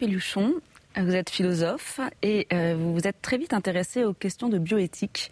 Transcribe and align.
Pelluchon, 0.00 0.54
vous 0.96 1.14
êtes 1.14 1.28
philosophe 1.28 2.00
et 2.22 2.46
euh, 2.54 2.74
vous 2.74 2.94
vous 2.94 3.06
êtes 3.06 3.20
très 3.20 3.36
vite 3.36 3.52
intéressée 3.52 4.02
aux 4.02 4.14
questions 4.14 4.48
de 4.48 4.56
bioéthique, 4.56 5.30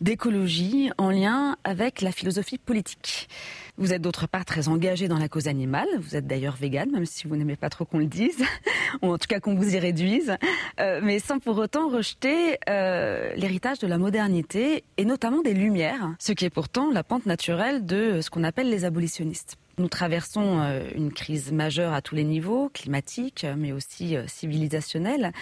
d'écologie 0.00 0.90
en 0.98 1.10
lien 1.10 1.56
avec 1.62 2.00
la 2.00 2.10
philosophie 2.10 2.58
politique. 2.58 3.28
Vous 3.76 3.92
êtes 3.92 4.02
d'autre 4.02 4.26
part 4.26 4.44
très 4.44 4.66
engagée 4.66 5.06
dans 5.06 5.18
la 5.18 5.28
cause 5.28 5.46
animale. 5.46 5.86
Vous 6.00 6.16
êtes 6.16 6.26
d'ailleurs 6.26 6.56
végane, 6.56 6.90
même 6.90 7.06
si 7.06 7.28
vous 7.28 7.36
n'aimez 7.36 7.54
pas 7.54 7.70
trop 7.70 7.84
qu'on 7.84 7.98
le 7.98 8.06
dise, 8.06 8.42
ou 9.02 9.12
en 9.12 9.18
tout 9.18 9.28
cas 9.28 9.38
qu'on 9.38 9.54
vous 9.54 9.76
y 9.76 9.78
réduise, 9.78 10.36
euh, 10.80 11.00
mais 11.00 11.20
sans 11.20 11.38
pour 11.38 11.56
autant 11.58 11.88
rejeter 11.88 12.58
euh, 12.68 13.32
l'héritage 13.36 13.78
de 13.78 13.86
la 13.86 13.98
modernité 13.98 14.82
et 14.96 15.04
notamment 15.04 15.42
des 15.42 15.54
Lumières, 15.54 16.16
ce 16.18 16.32
qui 16.32 16.44
est 16.44 16.50
pourtant 16.50 16.90
la 16.90 17.04
pente 17.04 17.24
naturelle 17.24 17.86
de 17.86 18.20
ce 18.20 18.30
qu'on 18.30 18.42
appelle 18.42 18.68
les 18.68 18.84
abolitionnistes. 18.84 19.58
Nous 19.78 19.88
traversons 19.88 20.58
euh, 20.58 20.88
une 20.96 21.12
crise 21.12 21.52
majeure 21.52 21.92
à 21.92 22.02
tous 22.02 22.16
les 22.16 22.24
niveaux, 22.24 22.68
climatique, 22.68 23.46
mais 23.56 23.70
aussi 23.70 24.16
euh, 24.16 24.26
civilisationnelle. 24.26 25.32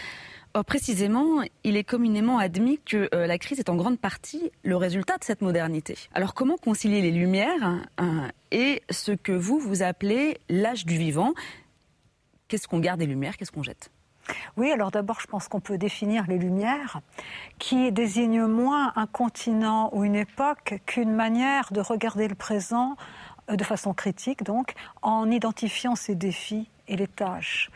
Or, 0.53 0.65
précisément, 0.65 1.43
il 1.65 1.77
est 1.77 1.85
communément 1.85 2.39
admis 2.39 2.79
que 2.85 3.09
euh, 3.15 3.27
la 3.27 3.39
crise 3.39 3.61
est 3.61 3.71
en 3.71 3.77
grande 3.77 3.99
partie 3.99 4.51
le 4.63 4.77
résultat 4.77 5.17
de 5.17 5.25
cette 5.25 5.41
modernité. 5.41 5.97
Alors, 6.13 6.35
comment 6.35 6.59
concilier 6.59 7.01
les 7.01 7.13
lumières 7.13 7.83
et 8.51 8.83
ce 8.91 9.13
que 9.13 9.33
vous, 9.33 9.59
vous 9.59 9.83
appelez 9.83 10.39
l'âge 10.51 10.85
du 10.85 10.99
vivant? 10.99 11.33
Qu'est-ce 12.49 12.69
qu'on 12.69 12.79
garde 12.79 13.01
des 13.01 13.07
lumières 13.07 13.39
Qu'est-ce 13.39 13.53
qu'on 13.53 13.63
jette? 13.63 13.91
Oui, 14.57 14.71
alors 14.73 14.91
d'abord, 14.91 15.21
je 15.21 15.27
pense 15.27 15.49
qu'on 15.49 15.61
peut 15.61 15.79
définir 15.79 16.25
les 16.29 16.39
Lumières, 16.39 17.01
qui 17.59 17.93
désignent 17.93 18.47
moins 18.47 18.93
un 18.97 19.07
continent 19.07 19.91
ou 19.93 20.05
une 20.05 20.17
époque 20.17 20.81
qu'une 20.87 21.13
manière 21.13 21.73
de 21.73 21.81
regarder 21.81 22.29
le 22.29 22.35
présent 22.35 22.97
de 23.49 23.65
façon 23.65 23.95
critique 23.95 24.43
donc, 24.43 24.75
en 25.03 25.31
identifiant 25.31 25.95
ces 25.95 26.15
défis 26.15 26.69
et 26.89 26.97
les 26.97 27.09
tâches 27.09 27.71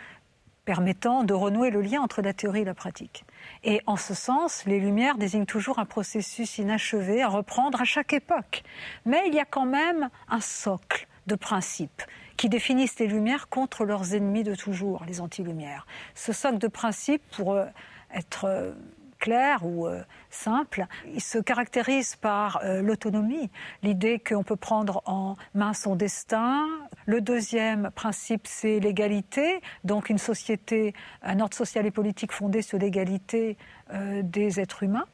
permettant 0.64 1.24
de 1.24 1.34
renouer 1.34 1.70
le 1.70 1.80
lien 1.80 2.00
entre 2.00 2.22
la 2.22 2.32
théorie 2.32 2.60
et 2.60 2.64
la 2.64 2.74
pratique. 2.74 3.24
Et 3.64 3.80
en 3.86 3.96
ce 3.96 4.14
sens, 4.14 4.64
les 4.66 4.78
Lumières 4.78 5.16
désignent 5.16 5.46
toujours 5.46 5.78
un 5.78 5.84
processus 5.84 6.58
inachevé 6.58 7.22
à 7.22 7.28
reprendre 7.28 7.80
à 7.80 7.84
chaque 7.84 8.12
époque. 8.12 8.62
Mais 9.04 9.22
il 9.26 9.34
y 9.34 9.40
a 9.40 9.44
quand 9.44 9.66
même 9.66 10.10
un 10.28 10.40
socle 10.40 11.08
de 11.26 11.34
principes 11.34 12.02
qui 12.36 12.48
définissent 12.48 12.98
les 12.98 13.06
Lumières 13.06 13.48
contre 13.48 13.84
leurs 13.84 14.14
ennemis 14.14 14.44
de 14.44 14.54
toujours, 14.54 15.04
les 15.06 15.20
anti-Lumières. 15.20 15.86
Ce 16.14 16.32
socle 16.32 16.58
de 16.58 16.68
principes, 16.68 17.22
pour 17.32 17.52
euh, 17.52 17.66
être 18.14 18.44
euh, 18.44 18.72
clair 19.20 19.64
ou 19.64 19.86
euh, 19.86 20.02
simple. 20.30 20.86
Il 21.14 21.20
se 21.20 21.38
caractérise 21.38 22.16
par 22.16 22.60
euh, 22.64 22.82
l'autonomie, 22.82 23.50
l'idée 23.82 24.18
qu'on 24.18 24.42
peut 24.42 24.56
prendre 24.56 25.02
en 25.06 25.36
main 25.54 25.74
son 25.74 25.94
destin. 25.94 26.66
Le 27.06 27.20
deuxième 27.20 27.90
principe, 27.94 28.46
c'est 28.46 28.80
l'égalité, 28.80 29.60
donc 29.84 30.10
une 30.10 30.18
société, 30.18 30.94
un 31.22 31.38
ordre 31.38 31.54
social 31.54 31.86
et 31.86 31.90
politique 31.90 32.32
fondé 32.32 32.62
sur 32.62 32.78
l'égalité 32.78 33.56
euh, 33.92 34.22
des 34.24 34.58
êtres 34.58 34.82
humains. 34.82 35.06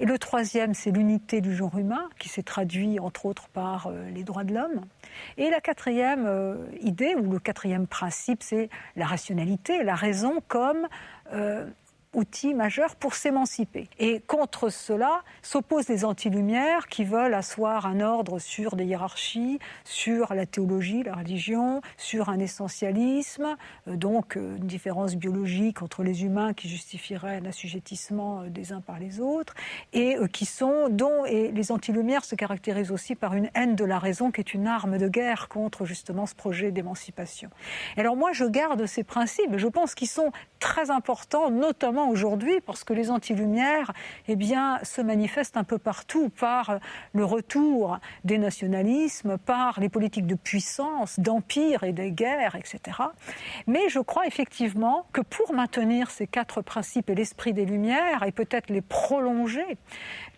Et 0.00 0.06
le 0.06 0.18
troisième, 0.18 0.74
c'est 0.74 0.90
l'unité 0.90 1.40
du 1.40 1.54
genre 1.54 1.78
humain, 1.78 2.08
qui 2.18 2.28
s'est 2.28 2.42
traduit 2.42 2.98
entre 2.98 3.26
autres 3.26 3.48
par 3.48 3.90
les 4.12 4.24
droits 4.24 4.44
de 4.44 4.54
l'homme. 4.54 4.86
Et 5.36 5.50
la 5.50 5.60
quatrième 5.60 6.58
idée, 6.80 7.14
ou 7.14 7.30
le 7.30 7.38
quatrième 7.38 7.86
principe, 7.86 8.42
c'est 8.42 8.70
la 8.96 9.06
rationalité, 9.06 9.84
la 9.84 9.94
raison 9.94 10.40
comme 10.48 10.88
outil 12.12 12.54
majeur 12.54 12.96
pour 12.96 13.14
s'émanciper. 13.14 13.88
Et 13.98 14.20
contre 14.20 14.68
cela 14.68 15.22
s'opposent 15.42 15.88
les 15.88 16.04
anti-lumières 16.04 16.88
qui 16.88 17.04
veulent 17.04 17.34
asseoir 17.34 17.86
un 17.86 18.00
ordre 18.00 18.40
sur 18.40 18.74
des 18.74 18.84
hiérarchies, 18.84 19.60
sur 19.84 20.34
la 20.34 20.44
théologie, 20.44 21.04
la 21.04 21.14
religion, 21.14 21.82
sur 21.96 22.28
un 22.28 22.40
essentialisme, 22.40 23.56
euh, 23.86 23.96
donc 23.96 24.36
euh, 24.36 24.56
une 24.56 24.66
différence 24.66 25.14
biologique 25.14 25.82
entre 25.82 26.02
les 26.02 26.24
humains 26.24 26.52
qui 26.52 26.68
justifierait 26.68 27.36
un 27.36 27.44
assujettissement 27.44 28.42
euh, 28.42 28.48
des 28.48 28.72
uns 28.72 28.80
par 28.80 28.98
les 28.98 29.20
autres, 29.20 29.54
et 29.92 30.16
qui 30.32 30.46
sont, 30.46 30.88
dont 30.88 31.24
et 31.24 31.52
les 31.52 31.72
anti-lumières 31.72 32.24
se 32.24 32.34
caractérisent 32.34 32.90
aussi 32.90 33.14
par 33.14 33.34
une 33.34 33.50
haine 33.54 33.76
de 33.76 33.84
la 33.84 33.98
raison 33.98 34.30
qui 34.30 34.40
est 34.40 34.54
une 34.54 34.66
arme 34.66 34.98
de 34.98 35.08
guerre 35.08 35.48
contre 35.48 35.84
justement 35.84 36.26
ce 36.26 36.34
projet 36.34 36.72
d'émancipation. 36.72 37.50
Alors 37.96 38.16
moi 38.16 38.32
je 38.32 38.44
garde 38.44 38.84
ces 38.86 39.04
principes, 39.04 39.56
je 39.56 39.68
pense 39.68 39.94
qu'ils 39.94 40.08
sont 40.08 40.32
très 40.58 40.90
importants, 40.90 41.50
notamment 41.50 41.99
aujourd'hui, 42.08 42.60
parce 42.60 42.84
que 42.84 42.92
les 42.92 43.10
anti-lumières 43.10 43.92
eh 44.28 44.36
se 44.82 45.00
manifestent 45.00 45.56
un 45.56 45.64
peu 45.64 45.78
partout 45.78 46.28
par 46.30 46.78
le 47.12 47.24
retour 47.24 47.98
des 48.24 48.38
nationalismes, 48.38 49.38
par 49.38 49.80
les 49.80 49.88
politiques 49.88 50.26
de 50.26 50.34
puissance, 50.34 51.20
d'empire 51.20 51.84
et 51.84 51.92
des 51.92 52.12
guerres, 52.12 52.56
etc. 52.56 52.98
Mais 53.66 53.88
je 53.88 54.00
crois 54.00 54.26
effectivement 54.26 55.06
que 55.12 55.20
pour 55.20 55.52
maintenir 55.52 56.10
ces 56.10 56.26
quatre 56.26 56.62
principes 56.62 57.10
et 57.10 57.14
l'esprit 57.14 57.52
des 57.52 57.64
Lumières, 57.64 58.22
et 58.24 58.32
peut-être 58.32 58.70
les 58.70 58.80
prolonger, 58.80 59.76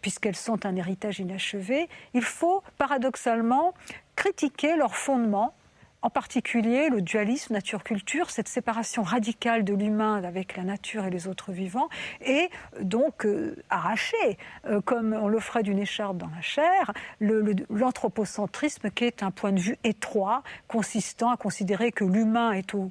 puisqu'elles 0.01 0.37
sont 0.37 0.67
un 0.67 0.77
héritage 0.77 1.21
inachevé, 1.21 1.89
il 2.15 2.23
faut 2.23 2.63
paradoxalement 2.79 3.75
critiquer 4.17 4.77
leur 4.77 4.97
fondement 4.97 5.55
en 6.03 6.11
particulier 6.11 6.91
le 6.91 7.01
dualisme 7.01 7.55
nature-culture, 7.55 8.31
cette 8.31 8.49
séparation 8.49 9.03
radicale 9.03 9.65
de 9.65 9.73
l'humain 9.73 10.23
avec 10.23 10.57
la 10.57 10.65
nature 10.65 11.07
et 11.07 11.11
les 11.11 11.29
autres 11.29 11.53
vivants, 11.53 11.89
est 12.21 12.51
donc 12.81 13.25
euh, 13.25 13.57
arrachée, 13.71 14.37
euh, 14.67 14.81
comme 14.81 15.13
on 15.13 15.29
le 15.29 15.39
ferait 15.39 15.63
d'une 15.63 15.79
écharpe 15.79 16.17
dans 16.17 16.31
la 16.35 16.41
chair, 16.41 16.93
l'anthropocentrisme 17.21 18.91
qui 18.91 19.05
est 19.05 19.23
un 19.23 19.31
point 19.31 19.53
de 19.53 19.61
vue 19.61 19.77
étroit, 19.85 20.43
consistant 20.67 21.31
à 21.31 21.37
considérer 21.37 21.93
que 21.93 22.05
l'humain 22.05 22.53
est 22.53 22.75
au 22.75 22.91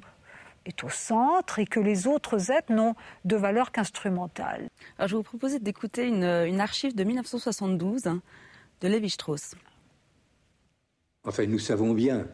est 0.64 0.84
au 0.84 0.88
centre 0.88 1.58
et 1.58 1.66
que 1.66 1.80
les 1.80 2.06
autres 2.06 2.52
êtres 2.52 2.72
n'ont 2.72 2.94
de 3.24 3.34
valeur 3.34 3.72
qu'instrumentale. 3.72 4.68
Alors 4.96 5.08
je 5.08 5.16
vous 5.16 5.24
propose 5.24 5.56
d'écouter 5.56 6.06
une, 6.06 6.22
une, 6.22 6.60
archive 6.60 6.94
de 6.94 7.02
1972 7.02 8.02
de 8.02 8.88
Lévi-Strauss. 8.88 9.56
Enfin, 11.24 11.46
nous 11.46 11.58
savons 11.58 11.94
bien 11.94 12.28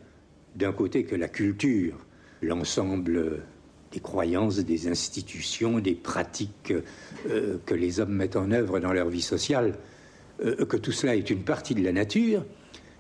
d'un 0.59 0.73
côté 0.73 1.05
que 1.05 1.15
la 1.15 1.29
culture, 1.29 1.95
l'ensemble 2.43 3.43
des 3.93 4.01
croyances, 4.01 4.59
des 4.59 4.89
institutions, 4.89 5.79
des 5.79 5.95
pratiques 5.95 6.75
euh, 7.31 7.59
que 7.65 7.75
les 7.75 8.01
hommes 8.01 8.13
mettent 8.13 8.37
en 8.37 8.51
œuvre 8.51 8.81
dans 8.81 8.93
leur 8.93 9.09
vie 9.09 9.23
sociale, 9.23 9.75
euh, 10.45 10.67
que 10.67 10.77
tout 10.77 10.93
cela 10.93 11.17
est 11.17 11.31
une 11.31 11.43
partie 11.43 11.75
de 11.75 11.83
la 11.83 11.93
nature, 11.93 12.45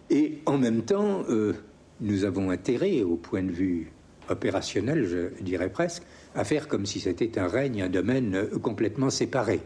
et 0.09 0.39
en 0.47 0.57
même 0.57 0.83
temps, 0.83 1.25
euh, 1.29 1.53
nous 2.01 2.25
avons 2.25 2.51
intérêt, 2.51 3.03
au 3.03 3.17
point 3.17 3.43
de 3.43 3.51
vue 3.51 3.91
opérationnel, 4.31 5.07
je 5.07 5.43
dirais 5.43 5.71
presque, 5.71 6.05
à 6.35 6.45
faire 6.45 6.69
comme 6.69 6.87
si 6.87 7.01
c'était 7.01 7.39
un 7.39 7.49
règne, 7.49 7.83
un 7.83 7.89
domaine 7.89 8.49
complètement 8.63 9.11
séparé. 9.11 9.61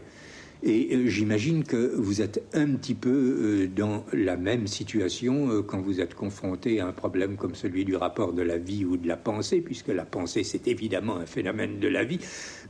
Et 0.61 0.95
euh, 0.95 1.07
j'imagine 1.07 1.63
que 1.63 1.95
vous 1.95 2.21
êtes 2.21 2.43
un 2.53 2.75
petit 2.75 2.93
peu 2.93 3.09
euh, 3.09 3.67
dans 3.67 4.05
la 4.13 4.37
même 4.37 4.67
situation 4.67 5.49
euh, 5.49 5.61
quand 5.61 5.81
vous 5.81 5.99
êtes 5.99 6.13
confronté 6.13 6.79
à 6.79 6.87
un 6.87 6.91
problème 6.91 7.35
comme 7.35 7.55
celui 7.55 7.83
du 7.83 7.95
rapport 7.95 8.33
de 8.33 8.41
la 8.41 8.57
vie 8.57 8.85
ou 8.85 8.95
de 8.95 9.07
la 9.07 9.17
pensée, 9.17 9.61
puisque 9.61 9.89
la 9.89 10.05
pensée, 10.05 10.43
c'est 10.43 10.67
évidemment 10.67 11.17
un 11.17 11.25
phénomène 11.25 11.79
de 11.79 11.87
la 11.87 12.03
vie, 12.03 12.19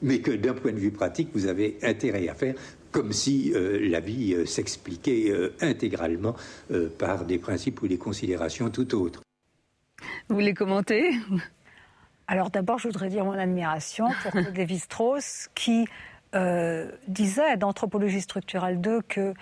mais 0.01 0.19
que 0.19 0.31
d'un 0.31 0.53
point 0.53 0.71
de 0.71 0.79
vue 0.79 0.91
pratique, 0.91 1.29
vous 1.33 1.45
avez 1.47 1.77
intérêt 1.83 2.27
à 2.27 2.33
faire 2.33 2.55
comme 2.91 3.11
si 3.11 3.51
la 3.55 3.99
vie 3.99 4.35
s'expliquait 4.45 5.33
intégralement 5.61 6.35
par 6.99 7.25
des 7.25 7.39
principes 7.39 7.81
ou 7.81 7.87
des 7.87 7.97
considérations 7.97 8.69
tout 8.69 8.93
autres. 8.93 9.23
Vous 10.29 10.35
voulez 10.35 10.53
commenter? 10.53 11.15
Alors 12.27 12.51
d'abord, 12.51 12.77
je 12.77 12.87
voudrais 12.87 13.09
dire 13.09 13.25
mon 13.25 13.33
admiration 13.33 14.07
pour 14.21 14.39
Lévi-Strauss 14.55 15.49
qui 15.55 15.85
euh, 16.35 16.91
disait 17.07 17.57
d'Anthropologie 17.57 18.21
structurelle 18.21 18.81
2 18.81 19.01
que 19.01 19.33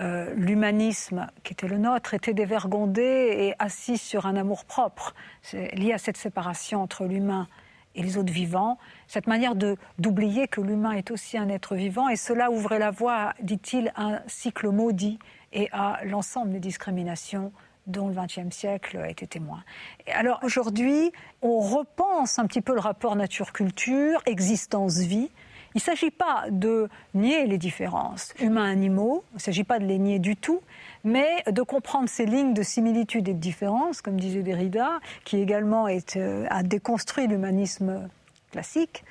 euh, 0.00 0.34
l'humanisme 0.34 1.28
qui 1.44 1.52
était 1.52 1.68
le 1.68 1.78
nôtre 1.78 2.14
était 2.14 2.34
dévergondé 2.34 3.02
et 3.02 3.54
assis 3.58 3.98
sur 3.98 4.26
un 4.26 4.36
amour 4.36 4.64
propre. 4.64 5.14
Lié 5.52 5.92
à 5.92 5.98
cette 5.98 6.16
séparation 6.16 6.82
entre 6.82 7.04
l'humain 7.04 7.46
et 7.94 8.02
les 8.02 8.16
autres 8.16 8.32
vivants, 8.32 8.78
cette 9.06 9.26
manière 9.26 9.54
d'oublier 9.54 10.48
que 10.48 10.60
l'humain 10.60 10.92
est 10.92 11.10
aussi 11.10 11.36
un 11.38 11.48
être 11.48 11.74
vivant, 11.74 12.08
et 12.08 12.16
cela 12.16 12.50
ouvrait 12.50 12.78
la 12.78 12.90
voie, 12.90 13.32
dit-il, 13.42 13.92
à 13.94 14.02
un 14.02 14.20
cycle 14.26 14.68
maudit 14.70 15.18
et 15.52 15.68
à 15.72 16.00
l'ensemble 16.04 16.52
des 16.52 16.60
discriminations 16.60 17.52
dont 17.86 18.08
le 18.08 18.14
XXe 18.14 18.54
siècle 18.54 18.98
a 18.98 19.10
été 19.10 19.26
témoin. 19.26 19.64
Et 20.06 20.12
alors 20.12 20.38
aujourd'hui, 20.42 21.12
on 21.42 21.58
repense 21.58 22.38
un 22.38 22.46
petit 22.46 22.60
peu 22.60 22.74
le 22.74 22.80
rapport 22.80 23.16
nature-culture, 23.16 24.22
existence-vie, 24.26 25.30
il 25.74 25.78
ne 25.78 25.82
s'agit 25.82 26.10
pas 26.10 26.44
de 26.50 26.88
nier 27.14 27.46
les 27.46 27.58
différences 27.58 28.34
humains-animaux, 28.40 29.24
il 29.32 29.36
ne 29.36 29.40
s'agit 29.40 29.64
pas 29.64 29.78
de 29.78 29.84
les 29.84 29.98
nier 29.98 30.18
du 30.18 30.36
tout, 30.36 30.60
mais 31.04 31.42
de 31.50 31.62
comprendre 31.62 32.08
ces 32.08 32.26
lignes 32.26 32.54
de 32.54 32.62
similitude 32.62 33.28
et 33.28 33.34
de 33.34 33.38
différence, 33.38 34.02
comme 34.02 34.18
disait 34.18 34.42
Derrida, 34.42 34.98
qui 35.24 35.40
également 35.40 35.86
euh, 35.86 36.46
a 36.50 36.62
déconstruit 36.62 37.26
l'humanisme 37.26 38.08
classique. 38.50 39.04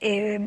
Et, 0.00 0.38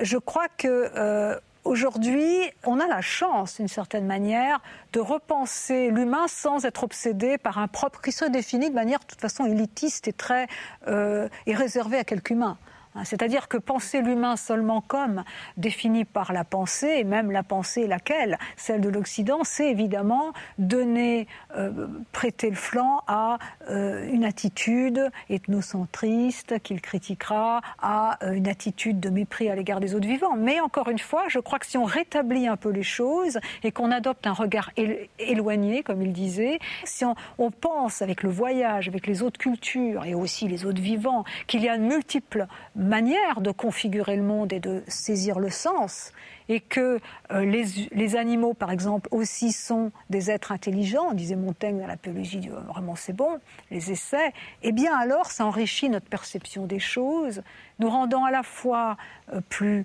je 0.00 0.16
crois 0.16 0.48
que 0.56 0.90
euh, 0.96 1.38
aujourd'hui, 1.64 2.50
on 2.64 2.80
a 2.80 2.86
la 2.86 3.02
chance, 3.02 3.56
d'une 3.56 3.68
certaine 3.68 4.06
manière, 4.06 4.62
de 4.94 5.00
repenser 5.00 5.90
l'humain 5.90 6.26
sans 6.28 6.64
être 6.64 6.84
obsédé 6.84 7.36
par 7.36 7.58
un 7.58 7.68
propre 7.68 8.00
qui 8.00 8.12
se 8.12 8.24
définit 8.24 8.70
de 8.70 8.74
manière, 8.74 9.00
de 9.00 9.04
toute 9.04 9.20
façon, 9.20 9.44
élitiste 9.44 10.08
et 10.08 10.14
très 10.14 10.46
euh, 10.88 11.28
et 11.46 11.54
réservé 11.54 11.98
à 11.98 12.04
quelques 12.04 12.30
humain. 12.30 12.56
Hein, 12.96 13.04
c'est-à-dire 13.04 13.48
que 13.48 13.58
penser 13.58 14.00
l'humain 14.00 14.36
seulement 14.36 14.80
comme 14.80 15.22
défini 15.56 16.04
par 16.04 16.32
la 16.32 16.44
pensée, 16.44 16.96
et 16.98 17.04
même 17.04 17.30
la 17.30 17.42
pensée 17.42 17.86
laquelle, 17.86 18.38
celle 18.56 18.80
de 18.80 18.88
l'Occident, 18.88 19.40
c'est 19.44 19.70
évidemment 19.70 20.32
donner, 20.58 21.26
euh, 21.56 21.86
prêter 22.12 22.48
le 22.48 22.56
flanc 22.56 23.02
à 23.06 23.38
euh, 23.70 24.08
une 24.10 24.24
attitude 24.24 25.10
ethnocentriste 25.28 26.60
qu'il 26.60 26.80
critiquera, 26.80 27.60
à 27.80 28.24
euh, 28.24 28.32
une 28.32 28.48
attitude 28.48 28.98
de 29.00 29.10
mépris 29.10 29.50
à 29.50 29.54
l'égard 29.54 29.80
des 29.80 29.94
autres 29.94 30.08
vivants. 30.08 30.36
Mais 30.36 30.60
encore 30.60 30.88
une 30.88 30.98
fois, 30.98 31.24
je 31.28 31.38
crois 31.38 31.58
que 31.58 31.66
si 31.66 31.76
on 31.76 31.84
rétablit 31.84 32.48
un 32.48 32.56
peu 32.56 32.70
les 32.70 32.82
choses 32.82 33.38
et 33.62 33.72
qu'on 33.72 33.90
adopte 33.90 34.26
un 34.26 34.32
regard 34.32 34.70
éloigné, 35.18 35.82
comme 35.82 36.02
il 36.02 36.12
disait, 36.12 36.58
si 36.84 37.04
on, 37.04 37.14
on 37.38 37.50
pense 37.50 38.00
avec 38.00 38.22
le 38.22 38.30
voyage, 38.30 38.88
avec 38.88 39.06
les 39.06 39.22
autres 39.22 39.38
cultures 39.38 40.04
et 40.04 40.14
aussi 40.14 40.48
les 40.48 40.64
autres 40.64 40.80
vivants, 40.80 41.24
qu'il 41.46 41.62
y 41.62 41.68
a 41.68 41.76
multiples 41.76 42.46
manière 42.86 43.40
de 43.40 43.50
configurer 43.50 44.16
le 44.16 44.22
monde 44.22 44.52
et 44.52 44.60
de 44.60 44.82
saisir 44.88 45.38
le 45.38 45.50
sens, 45.50 46.12
et 46.48 46.60
que 46.60 47.00
euh, 47.32 47.44
les, 47.44 48.16
animaux, 48.16 48.54
par 48.54 48.70
exemple, 48.70 49.08
aussi 49.10 49.52
sont 49.52 49.90
des 50.10 50.30
êtres 50.30 50.52
intelligents, 50.52 51.12
disait 51.12 51.36
Montaigne 51.36 51.80
dans 51.80 51.86
la 51.86 51.96
du 51.96 52.50
vraiment 52.50 52.94
c'est 52.94 53.12
bon, 53.12 53.40
les 53.70 53.90
essais, 53.90 54.32
eh 54.62 54.72
bien 54.72 54.96
alors 54.96 55.26
ça 55.26 55.44
enrichit 55.44 55.88
notre 55.88 56.06
perception 56.06 56.66
des 56.66 56.78
choses, 56.78 57.42
nous 57.78 57.90
rendant 57.90 58.24
à 58.24 58.30
la 58.30 58.42
fois 58.42 58.96
euh, 59.32 59.40
plus 59.48 59.84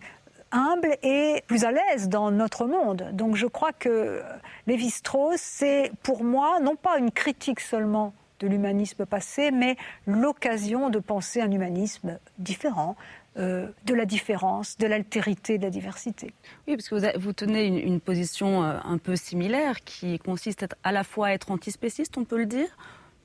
humbles 0.51 0.97
et 1.01 1.43
plus 1.47 1.63
à 1.63 1.71
l'aise 1.71 2.09
dans 2.09 2.29
notre 2.29 2.65
monde. 2.65 3.09
Donc 3.13 3.35
je 3.35 3.47
crois 3.47 3.71
que 3.71 4.21
Lévi-Strauss, 4.67 5.39
c'est 5.39 5.91
pour 6.03 6.23
moi 6.23 6.59
non 6.59 6.75
pas 6.75 6.97
une 6.97 7.11
critique 7.11 7.59
seulement 7.59 8.13
de 8.41 8.47
l'humanisme 8.47 9.05
passé, 9.05 9.51
mais 9.51 9.77
l'occasion 10.05 10.89
de 10.89 10.99
penser 10.99 11.41
un 11.41 11.51
humanisme 11.51 12.19
différent, 12.37 12.95
euh, 13.37 13.67
de 13.85 13.93
la 13.93 14.05
différence, 14.05 14.77
de 14.77 14.87
l'altérité, 14.87 15.57
de 15.57 15.63
la 15.63 15.69
diversité. 15.69 16.33
Oui, 16.67 16.75
parce 16.75 16.89
que 16.89 17.17
vous, 17.17 17.31
tenez 17.31 17.65
une, 17.65 18.01
position 18.01 18.63
euh, 18.63 18.77
un 18.83 18.97
peu 18.97 19.15
similaire 19.15 19.81
qui 19.85 20.19
consiste 20.19 20.65
à, 20.83 20.91
la 20.91 21.05
fois 21.05 21.27
à 21.27 21.31
être 21.31 21.49
antispéciste, 21.51 22.17
on 22.17 22.25
peut 22.25 22.37
le 22.37 22.45
dire, 22.45 22.67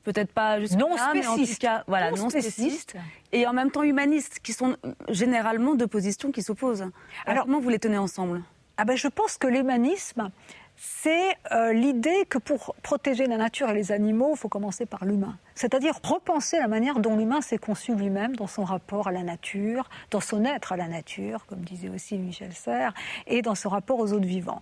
peut-être 0.04 0.32
pas 0.32 0.60
juste 0.60 0.76
non 0.76 0.94
là, 0.94 1.10
mais 1.12 1.26
en 1.26 1.36
tout 1.36 1.44
cas, 1.58 1.82
voilà, 1.88 2.12
non, 2.12 2.30
spéciste, 2.30 2.94
et 3.32 3.48
en 3.48 3.52
même 3.52 3.72
temps 3.72 3.82
humaniste, 3.82 4.38
qui 4.42 4.52
sont 4.52 4.76
généralement 5.08 5.74
deux 5.74 5.88
positions 5.88 6.30
qui 6.30 6.42
s'opposent. 6.42 6.88
Alors, 7.24 7.46
comment 7.46 7.58
vous 7.58 7.70
les 7.70 7.80
tenez 7.80 7.98
ensemble? 7.98 8.42
Ah 8.76 8.84
ben, 8.84 8.96
Je 8.96 9.08
pense 9.08 9.38
que 9.38 9.48
l'humanisme, 9.48 10.30
c'est 10.76 11.34
euh, 11.52 11.72
l'idée 11.72 12.24
que 12.28 12.38
pour 12.38 12.74
protéger 12.82 13.26
la 13.26 13.36
nature 13.36 13.70
et 13.70 13.74
les 13.74 13.92
animaux, 13.92 14.32
il 14.34 14.38
faut 14.38 14.48
commencer 14.48 14.86
par 14.86 15.04
l'humain. 15.04 15.38
C'est-à-dire 15.54 15.94
repenser 16.02 16.58
la 16.58 16.68
manière 16.68 16.98
dont 16.98 17.16
l'humain 17.16 17.40
s'est 17.40 17.58
conçu 17.58 17.94
lui-même 17.94 18.36
dans 18.36 18.46
son 18.46 18.64
rapport 18.64 19.08
à 19.08 19.12
la 19.12 19.22
nature, 19.22 19.88
dans 20.10 20.20
son 20.20 20.44
être 20.44 20.72
à 20.72 20.76
la 20.76 20.86
nature, 20.86 21.46
comme 21.46 21.60
disait 21.60 21.88
aussi 21.88 22.18
Michel 22.18 22.52
Serres, 22.52 22.92
et 23.26 23.40
dans 23.40 23.54
son 23.54 23.70
rapport 23.70 23.98
aux 23.98 24.12
autres 24.12 24.26
vivants. 24.26 24.60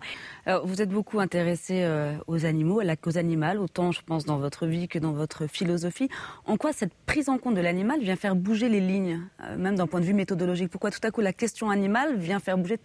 vous 0.64 0.80
êtes 0.80 0.90
beaucoup 0.90 1.18
intéressé 1.18 1.82
euh, 1.82 2.14
aux 2.26 2.46
animaux, 2.46 2.80
à 2.80 2.84
la 2.84 2.96
cause 2.96 3.16
animale, 3.16 3.58
autant 3.58 3.92
je 3.92 4.00
pense 4.02 4.24
dans 4.24 4.38
votre 4.38 4.66
vie 4.66 4.88
que 4.88 4.98
dans 4.98 5.12
votre 5.12 5.46
philosophie. 5.46 6.08
En 6.46 6.56
quoi 6.56 6.72
cette 6.72 6.94
prise 7.06 7.28
en 7.28 7.38
compte 7.38 7.54
de 7.54 7.60
l'animal 7.60 8.00
vient 8.00 8.16
faire 8.16 8.36
bouger 8.36 8.68
les 8.68 8.80
lignes, 8.80 9.20
euh, 9.42 9.56
même 9.56 9.76
d'un 9.76 9.86
point 9.86 10.00
de 10.00 10.04
vue 10.04 10.14
méthodologique? 10.14 10.70
Pourquoi 10.70 10.90
tout 10.90 11.00
à 11.02 11.10
coup 11.10 11.20
la 11.20 11.32
question 11.32 11.70
animale 11.70 12.16
vient 12.16 12.40
faire 12.40 12.58
bouger 12.58 12.78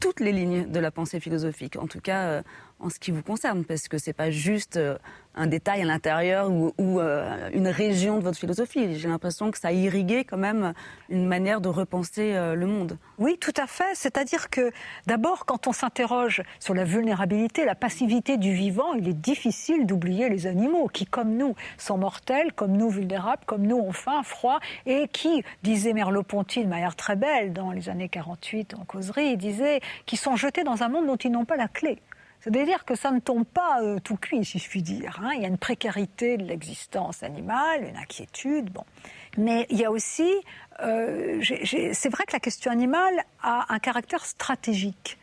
toutes 0.00 0.20
les 0.20 0.32
lignes 0.32 0.70
de 0.70 0.80
la 0.80 0.90
pensée 0.90 1.20
philosophique, 1.20 1.76
en 1.76 1.86
tout 1.86 2.00
cas 2.00 2.22
euh, 2.24 2.42
en 2.84 2.90
ce 2.90 2.98
qui 2.98 3.10
vous 3.10 3.22
concerne, 3.22 3.64
parce 3.64 3.88
que 3.88 3.96
ce 3.98 4.10
n'est 4.10 4.14
pas 4.14 4.30
juste 4.30 4.76
euh, 4.76 4.98
un 5.34 5.46
détail 5.46 5.82
à 5.82 5.84
l'intérieur 5.84 6.50
ou, 6.50 6.72
euh, 6.78 7.50
une 7.52 7.66
région 7.68 8.18
de 8.18 8.22
votre 8.22 8.38
philosophie. 8.38 8.96
J'ai 8.96 9.08
l'impression 9.08 9.50
que 9.50 9.58
ça 9.58 9.68
a 9.68 9.72
irrigué 9.72 10.24
quand 10.24 10.36
même 10.36 10.74
une 11.08 11.26
manière 11.26 11.60
de 11.60 11.68
repenser 11.68 12.34
le 12.34 12.66
monde. 12.66 12.98
Oui, 13.18 13.36
tout 13.40 13.52
à 13.56 13.66
fait. 13.66 13.94
C'est-à-dire 13.94 14.48
que 14.50 14.70
d'abord, 15.06 15.46
quand 15.46 15.66
on 15.66 15.72
s'interroge 15.72 16.42
sur 16.60 16.74
la 16.74 16.84
vulnérabilité, 16.84 17.64
la 17.64 17.74
passivité 17.74 18.36
du 18.36 18.52
vivant, 18.52 18.92
il 18.94 19.08
est 19.08 19.20
difficile 19.20 19.86
d'oublier 19.86 20.28
les 20.28 20.46
animaux 20.46 20.88
qui, 20.88 21.06
comme 21.06 21.36
nous, 21.36 21.54
sont 21.78 21.98
mortels, 21.98 22.52
comme 22.52 22.72
nous 22.72 22.90
vulnérables, 22.90 23.44
comme 23.46 23.66
nous 23.66 23.78
ont 23.78 23.92
faim, 23.92 24.22
froid, 24.22 24.60
et 24.86 25.08
qui, 25.08 25.42
disait 25.62 25.94
Merleau-Ponty 25.94 26.64
de 26.64 26.68
manière 26.68 26.96
très 26.96 27.16
belle 27.16 27.52
dans 27.52 27.72
les 27.72 27.88
années 27.88 28.08
48 28.08 28.74
en 28.74 28.84
causerie, 28.84 29.36
disait, 29.36 29.80
qui 30.06 30.16
sont 30.16 30.36
jetés 30.36 30.64
dans 30.64 30.82
un 30.82 30.88
monde 30.88 31.06
dont 31.06 31.16
ils 31.16 31.30
n'ont 31.30 31.44
pas 31.44 31.56
la 31.56 31.68
clé. 31.68 32.00
C'est-à-dire 32.44 32.84
que 32.84 32.94
ça 32.94 33.10
ne 33.10 33.20
tombe 33.20 33.46
pas 33.46 33.80
euh, 33.80 33.98
tout 34.04 34.18
cuit, 34.18 34.44
si 34.44 34.58
je 34.58 34.68
puis 34.68 34.82
dire. 34.82 35.18
Hein. 35.22 35.30
Il 35.34 35.40
y 35.40 35.46
a 35.46 35.48
une 35.48 35.56
précarité 35.56 36.36
de 36.36 36.44
l'existence 36.44 37.22
animale, 37.22 37.84
une 37.88 37.96
inquiétude. 37.96 38.70
Bon. 38.70 38.84
Mais 39.38 39.66
il 39.70 39.78
y 39.78 39.84
a 39.86 39.90
aussi. 39.90 40.30
Euh, 40.82 41.42
c'est 41.42 42.08
vrai 42.10 42.24
que 42.26 42.34
la 42.34 42.40
question 42.40 42.70
animale 42.70 43.24
a 43.42 43.72
un 43.72 43.78
caractère 43.78 44.26
stratégique. 44.26 45.16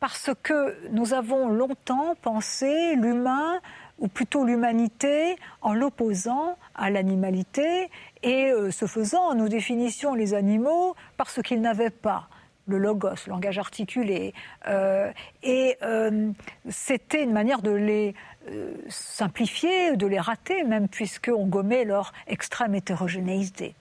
Parce 0.00 0.30
que 0.42 0.76
nous 0.90 1.14
avons 1.14 1.48
longtemps 1.48 2.16
pensé 2.20 2.96
l'humain, 2.96 3.60
ou 4.00 4.08
plutôt 4.08 4.44
l'humanité, 4.44 5.36
en 5.62 5.72
l'opposant 5.72 6.58
à 6.74 6.90
l'animalité. 6.90 7.90
Et 8.24 8.50
euh, 8.50 8.72
ce 8.72 8.86
faisant, 8.86 9.36
nous 9.36 9.48
définissions 9.48 10.14
les 10.14 10.34
animaux 10.34 10.96
par 11.16 11.30
ce 11.30 11.40
qu'ils 11.42 11.60
n'avaient 11.60 11.90
pas 11.90 12.28
le 12.66 12.78
logos, 12.78 13.26
le 13.26 13.30
langage 13.30 13.58
articulé. 13.58 14.34
Euh, 14.66 15.10
et 15.42 15.76
euh, 15.82 16.30
c'était 16.68 17.22
une 17.22 17.32
manière 17.32 17.62
de 17.62 17.70
les 17.70 18.14
euh, 18.50 18.74
simplifier, 18.88 19.96
de 19.96 20.06
les 20.06 20.20
rater 20.20 20.64
même, 20.64 20.88
puisqu'on 20.88 21.46
gommait 21.46 21.84
leur 21.84 22.12
extrême 22.26 22.74
hétérogénéité 22.74 23.74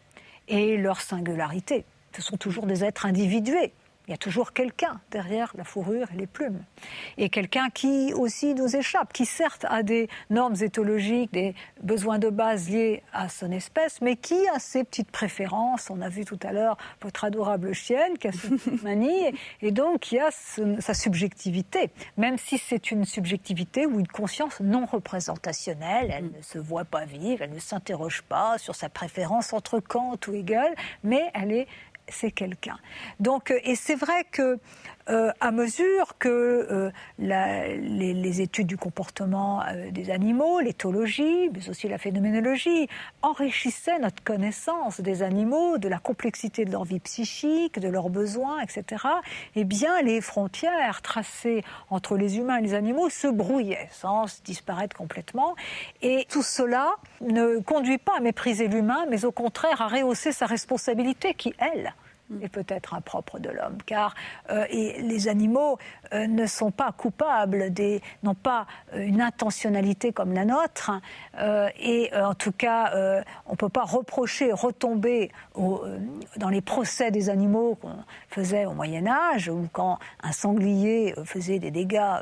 et 0.48 0.78
leur 0.78 1.02
singularité. 1.02 1.86
Ce 2.16 2.22
sont 2.22 2.38
toujours 2.38 2.66
des 2.66 2.84
êtres 2.84 3.06
individués. 3.06 3.74
Il 4.08 4.12
y 4.12 4.14
a 4.14 4.18
toujours 4.18 4.54
quelqu'un 4.54 5.00
derrière 5.12 5.52
la 5.58 5.64
fourrure 5.64 6.08
et 6.14 6.18
les 6.18 6.28
plumes. 6.28 6.64
Et 7.18 7.30
quelqu'un 7.30 7.70
qui 7.70 8.14
aussi 8.14 8.54
nous 8.54 8.76
échappe, 8.76 9.14
qui 9.14 9.26
certes 9.26 9.66
a 9.68 9.84
des 9.84 10.10
normes 10.30 10.56
éthologiques, 10.62 11.34
des 11.34 11.56
besoins 11.82 12.20
de 12.20 12.30
base 12.30 12.70
liés 12.70 13.02
à 13.14 13.30
son 13.30 13.52
espèce, 13.52 14.02
mais 14.02 14.16
qui 14.16 14.48
a 14.50 14.60
ses 14.60 14.84
petites 14.84 15.10
préférences. 15.10 15.90
On 15.90 16.02
a 16.02 16.10
vu 16.10 16.24
tout 16.24 16.40
à 16.44 16.52
l'heure 16.52 16.78
votre 17.02 17.26
adorable 17.26 17.74
chienne 17.74 18.18
qui 18.18 18.28
a 18.28 18.32
cette 18.32 18.82
manie, 18.84 19.34
et 19.62 19.72
donc 19.72 20.02
qui 20.02 20.20
a 20.20 20.30
sa 20.32 20.94
subjectivité, 20.94 21.90
même 22.18 22.38
si 22.38 22.58
c'est 22.58 22.92
une 22.92 23.06
subjectivité 23.06 23.86
ou 23.86 24.00
une 24.00 24.08
conscience 24.08 24.60
non 24.60 24.86
représentationnelle. 24.86 26.12
Elle 26.12 26.32
ne 26.38 26.42
se 26.42 26.60
voit 26.60 26.86
pas 26.86 27.06
vivre, 27.06 27.42
elle 27.42 27.54
ne 27.54 27.60
s'interroge 27.60 28.22
pas 28.22 28.58
sur 28.58 28.76
sa 28.76 28.90
préférence 28.90 29.54
entre 29.54 29.80
Kant 29.80 30.18
ou 30.28 30.34
Hegel, 30.34 30.76
mais 31.04 31.32
elle 31.34 31.52
est 31.52 31.68
c'est 32.08 32.32
quelqu'un. 32.32 32.78
Donc, 33.20 33.52
euh, 33.52 33.60
et 33.64 33.76
c'est 33.76 33.96
vrai 33.96 34.26
que 34.32 34.60
euh, 35.10 35.32
à 35.40 35.52
mesure 35.52 36.18
que 36.18 36.30
euh, 36.30 36.92
les, 37.20 38.42
études 38.42 38.68
du 38.68 38.78
comportement 38.78 39.64
des 39.92 40.12
animaux, 40.12 40.60
l'éthologie, 40.60 41.50
mais 41.54 41.70
aussi 41.70 41.88
la 41.88 41.98
phénoménologie, 41.98 42.88
enrichissaient 43.22 44.00
notre 44.00 44.24
connaissance 44.24 45.00
des 45.00 45.24
animaux, 45.24 45.78
de 45.78 45.88
la 45.88 46.00
complexité 46.00 46.66
de 46.66 46.72
leur 46.72 46.84
vie 46.84 47.00
psychique, 47.00 47.80
de 47.80 47.88
leurs 47.88 48.10
besoins, 48.10 48.60
etc., 48.62 49.04
eh 49.56 49.64
bien, 49.64 50.02
les 50.02 50.22
frontières 50.22 51.02
tracées 51.02 51.64
entre 51.90 52.18
les 52.18 52.38
humains 52.38 52.58
et 52.58 52.62
les 52.62 52.74
animaux 52.74 53.10
se 53.10 53.28
brouillaient 53.28 53.90
sans 53.92 54.26
disparaître 54.44 54.96
complètement. 54.96 55.56
Et 56.02 56.26
tout 56.30 56.44
cela 56.44 56.96
ne 57.22 57.60
conduit 57.60 57.98
pas 57.98 58.18
à 58.18 58.20
mépriser 58.20 58.68
l'humain, 58.68 59.06
mais 59.10 59.26
au 59.26 59.32
contraire 59.32 59.82
à 59.82 59.88
rehausser 59.88 60.32
sa 60.32 60.46
responsabilité 60.46 61.34
qui, 61.34 61.54
elle, 61.58 61.94
est 62.42 62.50
peut-être 62.50 62.94
impropre 62.94 63.40
de 63.40 63.50
l'homme, 63.50 63.78
car 63.86 64.16
euh, 64.50 64.66
et 64.70 65.02
les 65.02 65.28
animaux 65.28 65.78
euh, 66.14 66.28
ne 66.28 66.46
sont 66.46 66.72
pas 66.72 66.92
coupables, 66.92 67.72
n'ont 68.24 68.36
pas 68.36 68.66
euh, 68.94 69.06
une 69.06 69.22
intentionnalité 69.22 70.12
comme 70.12 70.34
la 70.34 70.46
nôtre, 70.46 70.92
et 71.80 72.12
en 72.16 72.34
tout 72.34 72.52
cas, 72.52 72.94
on 73.46 73.52
ne 73.52 73.58
peut 73.58 73.70
pas 73.70 73.84
reprocher, 73.84 74.52
retomber 74.52 75.32
dans 75.56 76.50
les 76.50 76.62
procès 76.62 77.12
des 77.12 77.30
animaux 77.30 77.76
qu'on 77.76 77.98
faisait 78.30 78.66
au 78.66 78.74
Moyen 78.74 79.06
Âge, 79.08 79.50
ou 79.50 79.68
quand 79.72 80.00
un 80.24 80.32
sanglier 80.32 81.14
faisait 81.26 81.60
des 81.60 81.72
dégâts 81.72 82.22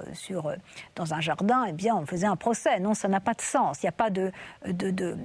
dans 0.96 1.14
un 1.14 1.22
jardin, 1.22 1.66
eh 1.70 1.74
bien, 1.74 1.96
on 1.96 2.06
faisait 2.06 2.28
un 2.28 2.36
procès. 2.36 2.80
Non, 2.80 2.94
ça 2.94 3.08
n'a 3.08 3.20
pas 3.20 3.34
de 3.34 3.42
sens. 3.42 3.84
Il 3.84 3.86
n'y 3.86 3.90
a 3.90 3.94
pas 3.94 4.10
de, 4.10 4.32
de 4.66 5.16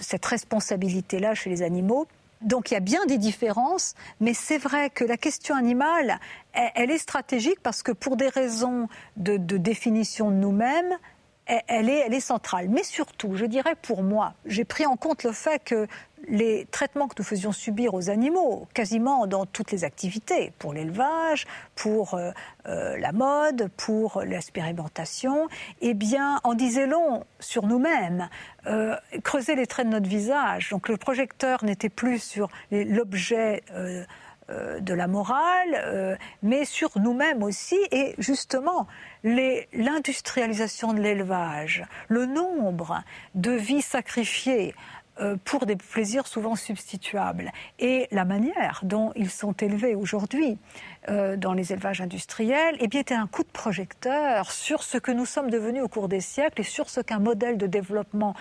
cette 0.00 0.26
responsabilité-là 0.26 1.34
chez 1.34 1.50
les 1.50 1.62
animaux. 1.62 2.06
Donc 2.42 2.70
il 2.70 2.74
y 2.74 2.76
a 2.76 2.80
bien 2.80 3.04
des 3.06 3.18
différences, 3.18 3.94
mais 4.20 4.34
c'est 4.34 4.58
vrai 4.58 4.90
que 4.90 5.04
la 5.04 5.16
question 5.16 5.54
animale, 5.54 6.18
elle, 6.52 6.90
est 6.90 6.98
stratégique 6.98 7.60
parce 7.62 7.82
que 7.82 7.92
pour 7.92 8.16
des 8.16 8.28
raisons 8.28 8.88
de, 9.16 9.36
définition 9.56 10.30
de 10.30 10.36
nous-mêmes, 10.36 10.98
elle 11.46 11.88
est, 11.88 12.00
elle 12.06 12.14
est 12.14 12.20
centrale. 12.20 12.68
Mais 12.68 12.82
surtout, 12.82 13.36
je 13.36 13.46
dirais 13.46 13.74
pour 13.80 14.02
moi, 14.02 14.34
j'ai 14.44 14.64
pris 14.64 14.84
en 14.86 14.96
compte 14.96 15.24
le 15.24 15.32
fait 15.32 15.62
que 15.64 15.86
les 16.28 16.66
traitements 16.70 17.08
que 17.08 17.14
nous 17.18 17.24
faisions 17.24 17.52
subir 17.52 17.94
aux 17.94 18.10
animaux, 18.10 18.66
quasiment 18.74 19.26
dans 19.26 19.46
toutes 19.46 19.70
les 19.70 19.84
activités, 19.84 20.52
pour 20.58 20.72
l'élevage, 20.72 21.46
pour 21.74 22.14
euh, 22.14 22.30
euh, 22.66 22.96
la 22.98 23.12
mode, 23.12 23.70
pour 23.76 24.22
l'expérimentation, 24.22 25.48
eh 25.80 25.94
bien, 25.94 26.40
en 26.44 26.54
disait 26.54 26.86
long 26.86 27.24
sur 27.38 27.66
nous-mêmes. 27.66 28.28
Euh, 28.66 28.96
creuser 29.22 29.54
les 29.54 29.66
traits 29.66 29.86
de 29.86 29.92
notre 29.92 30.08
visage. 30.08 30.70
Donc 30.70 30.88
le 30.88 30.96
projecteur 30.96 31.64
n'était 31.64 31.88
plus 31.88 32.22
sur 32.22 32.48
l'objet 32.70 33.62
de 34.48 34.94
la 34.94 35.06
morale, 35.08 36.18
mais 36.42 36.64
sur 36.64 36.90
nous-mêmes 36.96 37.42
aussi. 37.42 37.78
Et 37.90 38.14
justement, 38.18 38.86
l'industrialisation 39.24 40.92
de 40.92 41.00
l'élevage, 41.00 41.84
le 42.08 42.26
nombre 42.26 43.02
de 43.34 43.52
vies 43.52 43.82
sacrifiées, 43.82 44.74
euh, 44.74 45.05
pour 45.44 45.66
des 45.66 45.76
plaisirs 45.76 46.26
souvent 46.26 46.56
substituables. 46.56 47.52
Et 47.78 48.06
la 48.10 48.24
manière 48.24 48.80
dont 48.82 49.12
ils 49.16 49.30
sont 49.30 49.52
élevés 49.52 49.94
aujourd'hui 49.94 50.58
euh, 51.08 51.36
dans 51.36 51.52
les 51.52 51.72
élevages 51.72 52.00
industriels 52.00 52.76
eh 52.80 52.88
bien, 52.88 53.00
était 53.00 53.14
un 53.14 53.26
coup 53.26 53.42
de 53.42 53.48
projecteur 53.48 54.50
sur 54.50 54.82
ce 54.82 54.98
que 54.98 55.12
nous 55.12 55.26
sommes 55.26 55.50
devenus 55.50 55.82
au 55.82 55.88
cours 55.88 56.08
des 56.08 56.20
siècles 56.20 56.60
et 56.60 56.64
sur 56.64 56.90
ce 56.90 57.00
qu'un 57.00 57.18
modèle 57.18 57.58
de 57.58 57.66
développement 57.66 58.34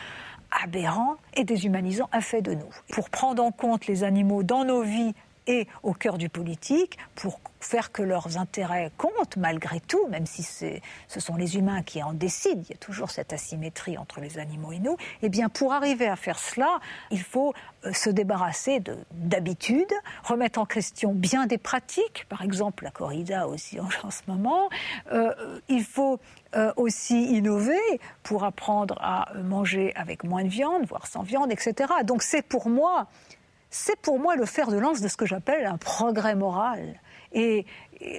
aberrant 0.64 1.16
et 1.36 1.44
déshumanisant 1.44 2.10
a 2.12 2.22
fait 2.22 2.42
de 2.42 2.54
nous. 2.54 2.70
Pour 2.94 3.10
prendre 3.10 3.44
en 3.44 3.52
compte 3.52 3.88
les 3.88 4.04
animaux 4.04 4.44
dans 4.44 4.64
nos 4.64 4.82
vies 4.82 5.14
et 5.48 5.68
au 5.84 5.94
cœur 5.94 6.18
du 6.18 6.30
politique 6.30 6.98
pour 7.16 7.40
faire 7.60 7.92
que 7.92 8.04
leurs 8.04 8.38
intérêts 8.38 8.92
comptent 8.98 9.38
malgré 9.38 9.80
tout, 9.80 10.08
même 10.08 10.26
si 10.26 10.44
ce 10.44 11.20
sont 11.20 11.36
les 11.36 11.58
humains 11.58 11.82
qui 11.82 12.02
en 12.04 12.14
décident, 12.14 12.62
il 12.64 12.70
y 12.70 12.74
a 12.74 12.78
toujours 12.78 13.10
cette 13.10 13.34
asymétrie 13.34 13.98
entre 13.98 14.22
les 14.22 14.38
animaux 14.38 14.72
et 14.72 14.80
nous, 14.80 14.98
eh 15.22 15.30
bien 15.30 15.50
pour 15.50 15.74
arriver 15.74 16.08
à 16.08 16.16
faire 16.16 16.38
cela, 16.38 16.80
il 17.12 17.22
faut 17.22 17.54
euh, 17.86 17.94
se 17.94 18.10
débarrasser 18.10 18.82
d'habitudes, 19.12 19.94
remettre 20.24 20.60
en 20.60 20.66
question 20.66 21.14
bien 21.14 21.48
des 21.48 21.58
pratiques, 21.58 22.26
par 22.30 22.42
exemple 22.44 22.84
la 22.84 22.92
corrida 22.92 23.48
aussi 23.48 23.80
en, 23.80 23.90
ce 23.90 24.22
moment, 24.28 24.70
euh, 25.12 25.34
il 25.68 25.84
faut 25.84 26.20
euh, 26.56 26.72
aussi 26.78 27.26
innover 27.36 27.80
pour 28.24 28.44
apprendre 28.44 28.98
à 29.02 29.34
manger 29.44 29.92
avec 29.96 30.24
moins 30.24 30.44
de 30.44 30.50
viande, 30.50 30.86
voire 30.86 31.08
sans 31.08 31.24
viande, 31.24 31.52
etc. 31.52 31.92
Donc 32.04 32.22
c'est 32.22 32.44
pour 32.44 32.70
moi 32.70 33.08
c'est 33.76 34.00
pour 34.00 34.20
moi 34.20 34.38
le 34.38 34.46
fer 34.46 34.72
de 34.72 34.78
lance 34.78 35.02
de 35.02 35.10
ce 35.10 35.18
que 35.18 35.26
j'appelle 35.26 35.66
un 35.66 35.78
progrès 35.78 36.34
moral 36.34 36.98
et, 37.34 37.66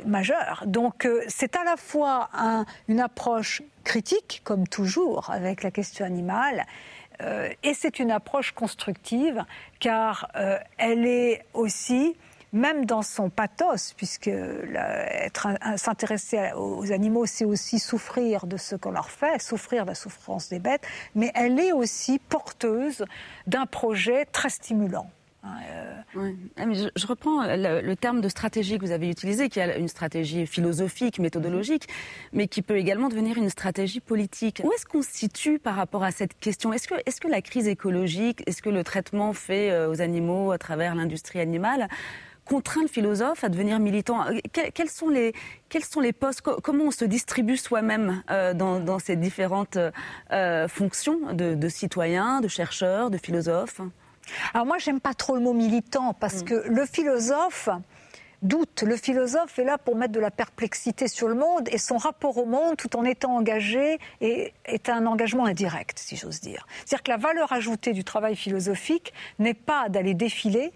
majeur. 0.05 0.65
Donc 0.67 1.07
euh, 1.07 1.23
c'est 1.29 1.57
à 1.57 1.65
la 1.65 1.77
fois 1.77 2.29
une 2.89 3.01
approche 3.01 3.63
critique, 3.83 4.43
comme 4.45 4.69
toujours 4.69 5.31
avec 5.31 5.63
la 5.63 5.71
question 5.71 6.05
animale, 6.05 6.67
euh, 7.23 7.49
et 7.63 7.73
c'est 7.73 7.99
une 7.99 8.11
approche 8.11 8.53
constructive, 8.53 9.45
car 9.81 10.29
euh, 10.37 10.59
elle 10.77 11.07
est 11.07 11.45
aussi 11.55 12.17
même 12.53 12.85
dans 12.85 13.03
son 13.03 13.31
pathos, 13.31 13.95
puisque 13.97 14.31
s'intéresser 15.77 16.53
aux 16.55 16.93
animaux, 16.93 17.27
c'est 17.27 17.45
aussi 17.45 17.79
souffrir 17.79 18.47
de 18.47 18.57
ce 18.57 18.77
qu'on 18.77 18.93
leur 18.93 19.11
fait, 19.11 19.41
souffrir 19.43 19.85
de 19.85 19.91
la 19.91 19.95
souffrance 19.95 20.49
des 20.49 20.59
bêtes, 20.59 20.87
mais 21.15 21.33
elle 21.35 21.59
est 21.59 21.73
aussi 21.73 22.19
porteuse 22.19 23.05
d'un 23.47 23.67
projet 23.67 24.27
très 24.27 24.49
stimulant. 24.49 25.11
Euh, 26.17 26.33
ah, 26.57 26.65
je, 26.73 27.07
reprends 27.07 27.43
le, 27.45 27.95
terme 27.95 28.21
de 28.21 28.29
stratégie 28.29 28.79
que 28.79 28.85
vous 28.85 28.93
avez 28.93 29.11
utilisé, 29.11 29.49
qui 29.49 29.61
est 29.61 29.79
une 29.79 29.89
stratégie 29.89 30.47
philosophique, 30.47 31.19
méthodologique, 31.19 31.89
mais 32.33 32.49
qui 32.49 32.63
peut 32.63 32.77
également 32.77 33.09
devenir 33.09 33.37
une 33.37 33.51
stratégie 33.51 34.01
politique. 34.01 34.63
Où 34.65 34.73
est-ce 34.73 34.87
qu'on 34.87 35.03
se 35.03 35.11
situe 35.11 35.59
par 35.59 35.77
rapport 35.77 36.05
à 36.05 36.11
cette 36.11 36.39
question? 36.39 36.73
Est-ce 36.73 36.89
que, 36.89 37.29
la 37.29 37.43
crise 37.43 37.69
écologique, 37.69 38.43
est-ce 38.47 38.63
que 38.63 38.71
le 38.71 38.85
traitement 38.85 39.33
fait 39.33 39.71
euh, 39.71 39.91
aux 39.91 40.01
animaux 40.01 40.53
à 40.53 40.59
travers 40.59 40.95
l'industrie 40.95 41.41
animale 41.41 41.89
contraint 42.45 42.83
le 42.83 42.89
philosophe 42.89 43.43
à 43.43 43.49
devenir 43.49 43.81
militant? 43.81 44.25
Euh, 44.29 44.39
quels, 44.53 44.89
sont 44.89 45.09
les, 45.09 45.35
quels 45.69 45.85
sont 45.85 46.01
les 46.01 46.13
postes? 46.13 46.41
Comment 46.41 46.85
on 46.85 46.91
se 46.93 47.05
distribue 47.05 47.57
soi-même 47.57 48.23
dans, 48.55 48.99
ces 48.99 49.17
différentes 49.17 49.79
fonctions 50.69 51.33
de, 51.33 51.55
de 51.55 51.69
citoyen, 51.69 52.41
de 52.41 52.49
chercheur, 52.49 53.11
de 53.11 53.19
philosophe 53.19 53.81
alors 54.55 54.67
moi, 54.67 54.79
j'aime 54.79 55.01
pas 55.01 55.15
trop 55.15 55.35
le 55.35 55.41
mot 55.41 55.53
militant 55.53 56.15
parce 56.15 56.43
mm. 56.43 56.45
que 56.45 56.55
le 56.67 56.87
philosophe 56.87 57.69
doute. 58.43 58.83
Le 58.83 58.97
philosophe 58.97 59.59
est 59.59 59.65
là 59.65 59.79
pour 59.79 59.97
mettre 59.97 60.13
de 60.13 60.21
la 60.21 60.31
perplexité 60.31 61.09
sur 61.09 61.29
le 61.29 61.35
monde 61.35 61.69
et 61.71 61.79
son 61.79 61.97
rapport 61.97 62.37
au 62.37 62.45
monde, 62.45 62.77
tout 62.77 62.97
en 62.97 63.05
étant 63.05 63.35
engagé, 63.37 63.99
est, 64.21 64.53
est 64.65 64.89
un 64.89 65.07
engagement 65.07 65.47
indirect, 65.47 65.99
si 65.99 66.17
j'ose 66.17 66.41
dire. 66.41 66.67
C'est-à-dire 66.85 67.03
que 67.03 67.11
la 67.11 67.17
valeur 67.17 67.53
ajoutée 67.53 67.93
du 67.93 68.05
travail 68.05 68.37
philosophique 68.37 69.13
n'est 69.39 69.55
pas 69.55 69.89
d'aller 69.89 70.15
défiler 70.15 70.73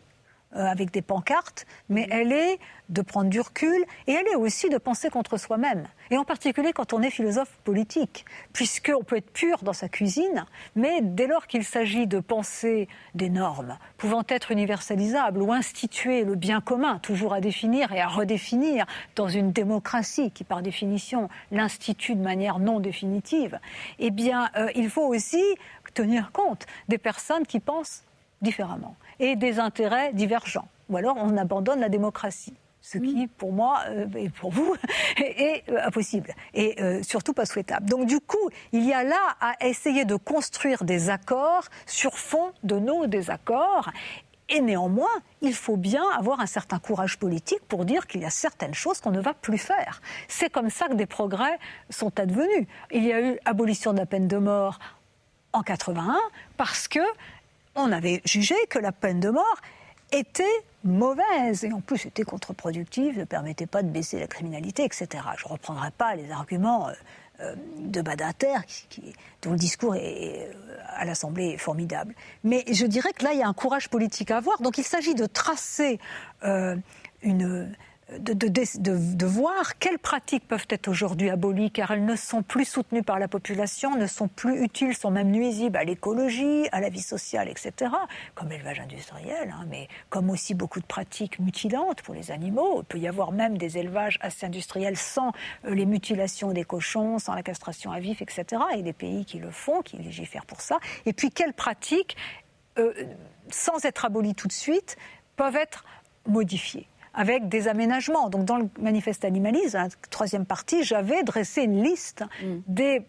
euh, 0.56 0.66
avec 0.66 0.90
des 0.90 1.02
pancartes, 1.02 1.64
mais 1.88 2.06
mm. 2.06 2.12
elle 2.12 2.32
est 2.32 2.58
de 2.88 3.02
prendre 3.02 3.30
du 3.30 3.40
recul 3.40 3.84
et 4.08 4.12
elle 4.12 4.26
est 4.26 4.34
aussi 4.34 4.68
de 4.68 4.78
penser 4.78 5.08
contre 5.08 5.36
soi-même. 5.36 5.86
Et 6.10 6.18
en 6.18 6.24
particulier 6.24 6.72
quand 6.72 6.92
on 6.92 7.02
est 7.02 7.10
philosophe 7.10 7.56
politique, 7.62 8.24
puisqu'on 8.52 9.04
peut 9.04 9.18
être 9.18 9.30
pur 9.30 9.62
dans 9.62 9.72
sa 9.72 9.88
cuisine, 9.88 10.44
mais 10.74 11.02
dès 11.02 11.28
lors 11.28 11.46
qu'il 11.46 11.62
s'agit 11.62 12.08
de 12.08 12.18
penser 12.18 12.88
des 13.14 13.30
normes 13.30 13.78
pouvant 13.96 14.24
être 14.28 14.50
universalisables 14.50 15.40
ou 15.40 15.52
instituer 15.52 16.24
le 16.24 16.34
bien 16.34 16.60
commun, 16.60 16.98
toujours 16.98 17.32
à 17.32 17.40
définir 17.40 17.92
et 17.92 18.00
à 18.00 18.08
redéfinir 18.08 18.86
dans 19.14 19.28
une 19.28 19.52
démocratie 19.52 20.32
qui 20.32 20.42
par 20.42 20.62
définition 20.62 21.28
l'institue 21.52 22.16
de 22.16 22.22
manière 22.22 22.58
non 22.58 22.80
définitive, 22.80 23.60
eh 24.00 24.10
bien 24.10 24.50
euh, 24.56 24.68
il 24.74 24.90
faut 24.90 25.06
aussi 25.06 25.44
tenir 25.94 26.32
compte 26.32 26.66
des 26.88 26.98
personnes 26.98 27.46
qui 27.46 27.60
pensent 27.60 28.02
différemment 28.42 28.96
et 29.20 29.36
des 29.36 29.60
intérêts 29.60 30.12
divergents. 30.12 30.68
Ou 30.88 30.96
alors 30.96 31.16
on 31.16 31.36
abandonne 31.36 31.78
la 31.78 31.88
démocratie 31.88 32.54
ce 32.82 32.98
qui, 32.98 33.26
pour 33.26 33.52
moi 33.52 33.80
euh, 33.88 34.06
et 34.16 34.30
pour 34.30 34.50
vous, 34.50 34.74
est, 35.18 35.64
euh, 35.68 35.86
impossible 35.86 36.34
et 36.54 36.80
euh, 36.80 37.02
surtout 37.02 37.32
pas 37.32 37.46
souhaitable. 37.46 37.88
Donc 37.88 38.06
du 38.06 38.20
coup, 38.20 38.50
il 38.72 38.84
y 38.84 38.92
a 38.92 39.04
là 39.04 39.36
à 39.40 39.66
essayer 39.66 40.04
de 40.04 40.16
construire 40.16 40.84
des 40.84 41.10
accords 41.10 41.64
sur 41.86 42.18
fond 42.18 42.52
de 42.62 42.78
nos 42.78 43.06
désaccords. 43.06 43.90
Et 44.52 44.60
néanmoins, 44.60 45.06
il 45.42 45.54
faut 45.54 45.76
bien 45.76 46.02
avoir 46.18 46.40
un 46.40 46.46
certain 46.46 46.80
courage 46.80 47.18
politique 47.18 47.60
pour 47.68 47.84
dire 47.84 48.08
qu'il 48.08 48.22
y 48.22 48.24
a 48.24 48.30
certaines 48.30 48.74
choses 48.74 49.00
qu'on 49.00 49.12
ne 49.12 49.20
va 49.20 49.32
plus 49.32 49.58
faire. 49.58 50.02
C'est 50.26 50.50
comme 50.50 50.70
ça 50.70 50.88
que 50.88 50.94
des 50.94 51.06
progrès 51.06 51.56
sont 51.88 52.18
advenus. 52.18 52.66
Il 52.90 53.04
y 53.04 53.12
a 53.12 53.20
eu 53.20 53.38
abolition 53.44 53.92
de 53.92 53.98
la 53.98 54.06
peine 54.06 54.26
de 54.26 54.38
mort 54.38 54.80
en 55.52 55.62
81 55.62 56.18
parce 56.56 56.88
que 56.88 56.98
on 57.80 57.92
avait 57.92 58.20
jugé 58.24 58.54
que 58.68 58.78
la 58.78 58.92
peine 58.92 59.20
de 59.20 59.30
mort 59.30 59.56
était 60.12 60.44
mauvaise 60.84 61.64
et 61.64 61.72
en 61.72 61.80
plus 61.80 62.06
était 62.06 62.22
contre-productive, 62.22 63.18
ne 63.18 63.24
permettait 63.24 63.66
pas 63.66 63.82
de 63.82 63.88
baisser 63.88 64.18
la 64.18 64.26
criminalité, 64.26 64.84
etc. 64.84 65.08
Je 65.36 65.46
ne 65.46 65.52
reprendrai 65.52 65.90
pas 65.90 66.14
les 66.14 66.30
arguments 66.30 66.88
euh, 66.88 66.92
euh, 67.40 67.54
de 67.78 68.00
Badinter, 68.00 68.58
qui, 68.66 69.14
dont 69.42 69.52
le 69.52 69.58
discours 69.58 69.94
est, 69.94 70.48
euh, 70.48 70.76
à 70.88 71.04
l'Assemblée 71.04 71.58
formidable. 71.58 72.14
Mais 72.44 72.64
je 72.70 72.86
dirais 72.86 73.12
que 73.12 73.24
là, 73.24 73.32
il 73.32 73.38
y 73.38 73.42
a 73.42 73.48
un 73.48 73.54
courage 73.54 73.88
politique 73.88 74.30
à 74.30 74.38
avoir. 74.38 74.60
Donc 74.62 74.78
il 74.78 74.84
s'agit 74.84 75.14
de 75.14 75.26
tracer 75.26 75.98
une 77.22 77.74
de, 78.18 79.26
voir 79.26 79.78
quelles 79.78 79.98
pratiques 79.98 80.46
peuvent 80.46 80.66
être 80.68 80.88
aujourd'hui 80.88 81.30
abolies, 81.30 81.70
car 81.70 81.92
elles 81.92 82.04
ne 82.04 82.16
sont 82.16 82.42
plus 82.42 82.64
soutenues 82.64 83.02
par 83.02 83.18
la 83.18 83.28
population, 83.28 83.96
ne 83.96 84.06
sont 84.06 84.28
plus 84.28 84.62
utiles, 84.62 84.96
sont 84.96 85.10
même 85.10 85.30
nuisibles 85.30 85.76
à 85.76 85.84
l'écologie, 85.84 86.68
à 86.72 86.80
la 86.80 86.88
vie 86.88 87.02
sociale, 87.02 87.48
etc., 87.48 87.92
comme 88.34 88.48
l'élevage 88.48 88.80
industriel, 88.80 89.54
hein, 89.54 89.64
mais 89.68 89.88
comme 90.08 90.30
aussi 90.30 90.54
beaucoup 90.54 90.80
de 90.80 90.86
pratiques 90.86 91.38
mutilantes 91.38 92.02
pour 92.02 92.14
les 92.14 92.30
animaux. 92.30 92.80
Il 92.80 92.84
peut 92.84 92.98
y 92.98 93.08
avoir 93.08 93.32
même 93.32 93.56
des 93.56 93.78
élevages 93.78 94.18
assez 94.20 94.46
industriels 94.46 94.96
sans 94.96 95.32
euh, 95.64 95.74
les 95.74 95.86
mutilations 95.86 96.52
des 96.52 96.64
cochons, 96.64 97.18
sans 97.18 97.34
la 97.34 97.42
castration 97.42 97.92
à 97.92 98.00
vif, 98.00 98.22
etc., 98.22 98.62
et 98.74 98.82
des 98.82 98.92
pays 98.92 99.24
qui 99.24 99.38
le 99.38 99.50
font, 99.50 99.82
qui 99.82 99.96
légifèrent 99.98 100.46
pour 100.46 100.60
ça. 100.60 100.80
Et 101.06 101.12
puis 101.12 101.30
quelles 101.30 101.54
pratiques, 101.54 102.16
euh, 102.78 102.92
sans 103.50 103.84
être 103.84 104.04
abolies 104.04 104.34
tout 104.34 104.48
de 104.48 104.52
suite, 104.52 104.96
peuvent 105.36 105.56
être 105.56 105.84
modifiées 106.26 106.86
avec 107.14 107.48
des 107.48 107.68
aménagements. 107.68 108.28
Donc 108.28 108.44
dans 108.44 108.56
le 108.56 108.68
manifeste 108.78 109.24
animaliste, 109.24 109.74
la 109.74 109.88
troisième 110.10 110.46
partie, 110.46 110.84
j'avais 110.84 111.22
dressé 111.22 111.62
une 111.62 111.82
liste 111.82 112.24
mm. 112.42 112.58
des 112.66 113.04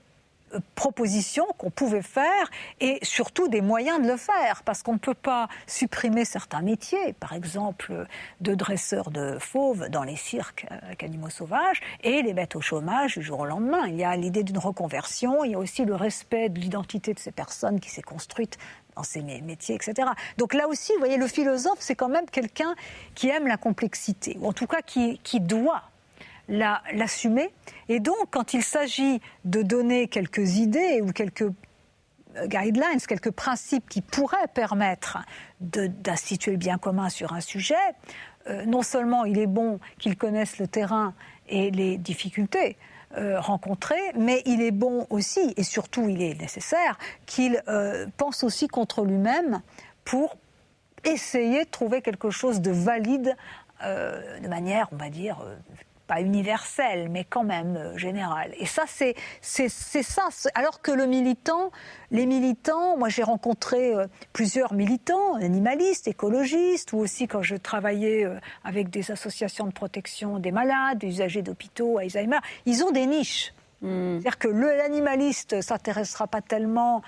euh, 0.53 0.59
propositions 0.75 1.45
qu'on 1.57 1.69
pouvait 1.69 2.01
faire 2.01 2.49
et 2.79 2.99
surtout 3.03 3.47
des 3.47 3.61
moyens 3.61 4.01
de 4.01 4.07
le 4.07 4.17
faire 4.17 4.63
parce 4.65 4.81
qu'on 4.83 4.93
ne 4.93 4.97
peut 4.97 5.13
pas 5.13 5.47
supprimer 5.67 6.25
certains 6.25 6.61
métiers, 6.61 7.13
par 7.13 7.33
exemple 7.33 8.05
de 8.41 8.55
dresseurs 8.55 9.11
de 9.11 9.37
fauves 9.39 9.89
dans 9.89 10.03
les 10.03 10.15
cirques 10.15 10.65
avec 10.69 11.03
animaux 11.03 11.29
sauvages 11.29 11.81
et 12.03 12.21
les 12.21 12.33
mettre 12.33 12.57
au 12.57 12.61
chômage 12.61 13.17
du 13.17 13.23
jour 13.23 13.41
au 13.41 13.45
lendemain. 13.45 13.87
Il 13.87 13.95
y 13.95 14.03
a 14.03 14.15
l'idée 14.15 14.43
d'une 14.43 14.57
reconversion, 14.57 15.43
il 15.43 15.51
y 15.51 15.55
a 15.55 15.59
aussi 15.59 15.85
le 15.85 15.95
respect 15.95 16.49
de 16.49 16.59
l'identité 16.59 17.13
de 17.13 17.19
ces 17.19 17.31
personnes 17.31 17.79
qui 17.79 17.89
s'est 17.89 18.01
construite 18.01 18.57
dans 18.95 19.03
ces 19.03 19.21
métiers, 19.21 19.75
etc. 19.75 20.09
Donc 20.37 20.53
là 20.53 20.67
aussi, 20.67 20.91
vous 20.93 20.99
voyez, 20.99 21.17
le 21.17 21.27
philosophe, 21.27 21.79
c'est 21.79 21.95
quand 21.95 22.09
même 22.09 22.25
quelqu'un 22.29 22.75
qui 23.15 23.29
aime 23.29 23.47
la 23.47 23.57
complexité, 23.57 24.37
ou 24.39 24.47
en 24.47 24.53
tout 24.53 24.67
cas 24.67 24.81
qui, 24.81 25.19
qui 25.23 25.39
doit 25.39 25.83
l'assumer. 26.47 27.49
Et 27.87 27.99
donc, 27.99 28.29
quand 28.29 28.53
il 28.53 28.63
s'agit 28.63 29.21
de 29.45 29.61
donner 29.61 30.07
quelques 30.07 30.57
idées 30.57 31.01
ou 31.01 31.11
quelques 31.11 31.49
guidelines, 32.45 32.99
quelques 33.07 33.31
principes 33.31 33.87
qui 33.89 34.01
pourraient 34.01 34.47
permettre 34.53 35.19
d'instituer 35.59 36.51
le 36.51 36.57
bien 36.57 36.77
commun 36.77 37.09
sur 37.09 37.33
un 37.33 37.41
sujet, 37.41 37.75
euh, 38.47 38.65
non 38.65 38.81
seulement 38.81 39.25
il 39.25 39.37
est 39.37 39.47
bon 39.47 39.79
qu'ils 39.99 40.17
connaissent 40.17 40.57
le 40.57 40.67
terrain 40.67 41.13
et 41.47 41.71
les 41.71 41.97
difficultés 41.97 42.77
euh, 43.17 43.39
rencontrées, 43.39 44.11
mais 44.17 44.41
il 44.45 44.61
est 44.61 44.71
bon 44.71 45.07
aussi, 45.09 45.53
et 45.57 45.63
surtout 45.63 46.09
il 46.09 46.21
est 46.21 46.39
nécessaire, 46.39 46.97
qu'il 47.25 47.61
euh, 47.67 48.07
pense 48.17 48.43
aussi 48.43 48.67
contre 48.67 49.03
lui-même 49.03 49.61
pour 50.05 50.37
essayer 51.03 51.65
de 51.65 51.69
trouver 51.69 52.01
quelque 52.01 52.29
chose 52.29 52.61
de 52.61 52.71
valide 52.71 53.35
de 53.83 54.47
manière, 54.47 54.87
on 54.91 54.95
va 54.95 55.09
dire, 55.09 55.43
pas 56.11 56.19
universelle, 56.19 57.07
mais 57.09 57.23
quand 57.23 57.45
même 57.45 57.77
euh, 57.77 57.97
générale. 57.97 58.53
Et 58.59 58.65
ça, 58.65 58.83
c'est 58.85 59.15
ça. 59.71 60.27
Alors 60.55 60.81
que 60.81 60.91
le 60.91 61.05
militant, 61.05 61.71
les 62.11 62.25
militants, 62.25 62.97
moi 62.97 63.07
j'ai 63.07 63.23
rencontré 63.23 63.95
euh, 63.95 64.07
plusieurs 64.33 64.73
militants, 64.73 65.35
animalistes, 65.35 66.09
écologistes, 66.09 66.91
ou 66.91 66.97
aussi 66.97 67.29
quand 67.29 67.43
je 67.43 67.55
travaillais 67.55 68.25
euh, 68.25 68.37
avec 68.65 68.89
des 68.89 69.09
associations 69.09 69.67
de 69.67 69.71
protection 69.71 70.37
des 70.37 70.51
malades, 70.51 70.97
des 70.97 71.07
usagers 71.07 71.43
d'hôpitaux, 71.43 71.97
Alzheimer, 71.97 72.39
ils 72.65 72.83
ont 72.83 72.91
des 72.91 73.05
niches. 73.05 73.53
Hmm. 73.81 74.19
C'est-à-dire 74.19 74.37
que 74.37 74.49
l'animaliste 74.49 75.61
s'intéressera 75.61 76.27
pas 76.27 76.41
tellement 76.41 77.03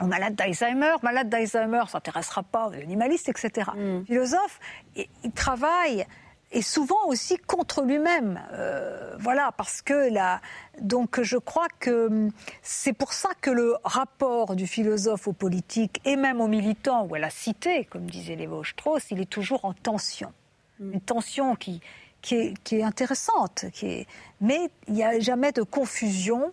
aux 0.00 0.06
malades 0.06 0.34
d'Alzheimer, 0.34 0.94
malade 1.02 1.28
d'Alzheimer 1.28 1.84
s'intéressera 1.88 2.42
pas 2.42 2.68
aux 2.68 2.74
animalistes, 2.74 3.28
etc. 3.28 3.70
Mm. 3.74 4.04
Philosophe, 4.04 4.60
il 4.96 5.32
travaille 5.32 6.06
et 6.50 6.62
souvent 6.62 7.06
aussi 7.06 7.36
contre 7.36 7.82
lui-même. 7.82 8.40
Euh, 8.52 9.16
voilà, 9.18 9.52
parce 9.56 9.82
que 9.82 10.10
là, 10.10 10.40
donc 10.80 11.20
je 11.20 11.36
crois 11.36 11.68
que 11.78 12.06
hum, 12.06 12.30
c'est 12.62 12.92
pour 12.92 13.12
ça 13.12 13.30
que 13.40 13.50
le 13.50 13.76
rapport 13.84 14.56
du 14.56 14.66
philosophe 14.66 15.28
au 15.28 15.32
politique 15.32 16.00
et 16.04 16.16
même 16.16 16.40
au 16.40 16.48
militant 16.48 17.06
ou 17.06 17.14
à 17.14 17.18
la 17.18 17.30
cité, 17.30 17.84
comme 17.84 18.06
disait 18.06 18.36
Lévo-Strauss, 18.36 19.10
il 19.10 19.20
est 19.20 19.30
toujours 19.30 19.64
en 19.64 19.74
tension. 19.74 20.32
Mm. 20.80 20.92
Une 20.94 21.00
tension 21.00 21.54
qui, 21.54 21.80
qui, 22.22 22.54
est, 22.70 22.82
intéressante, 22.82 23.66
qui 23.72 23.86
est, 23.86 24.06
mais 24.40 24.70
il 24.86 24.94
n'y 24.94 25.04
a 25.04 25.18
jamais 25.20 25.52
de 25.52 25.62
confusion. 25.62 26.52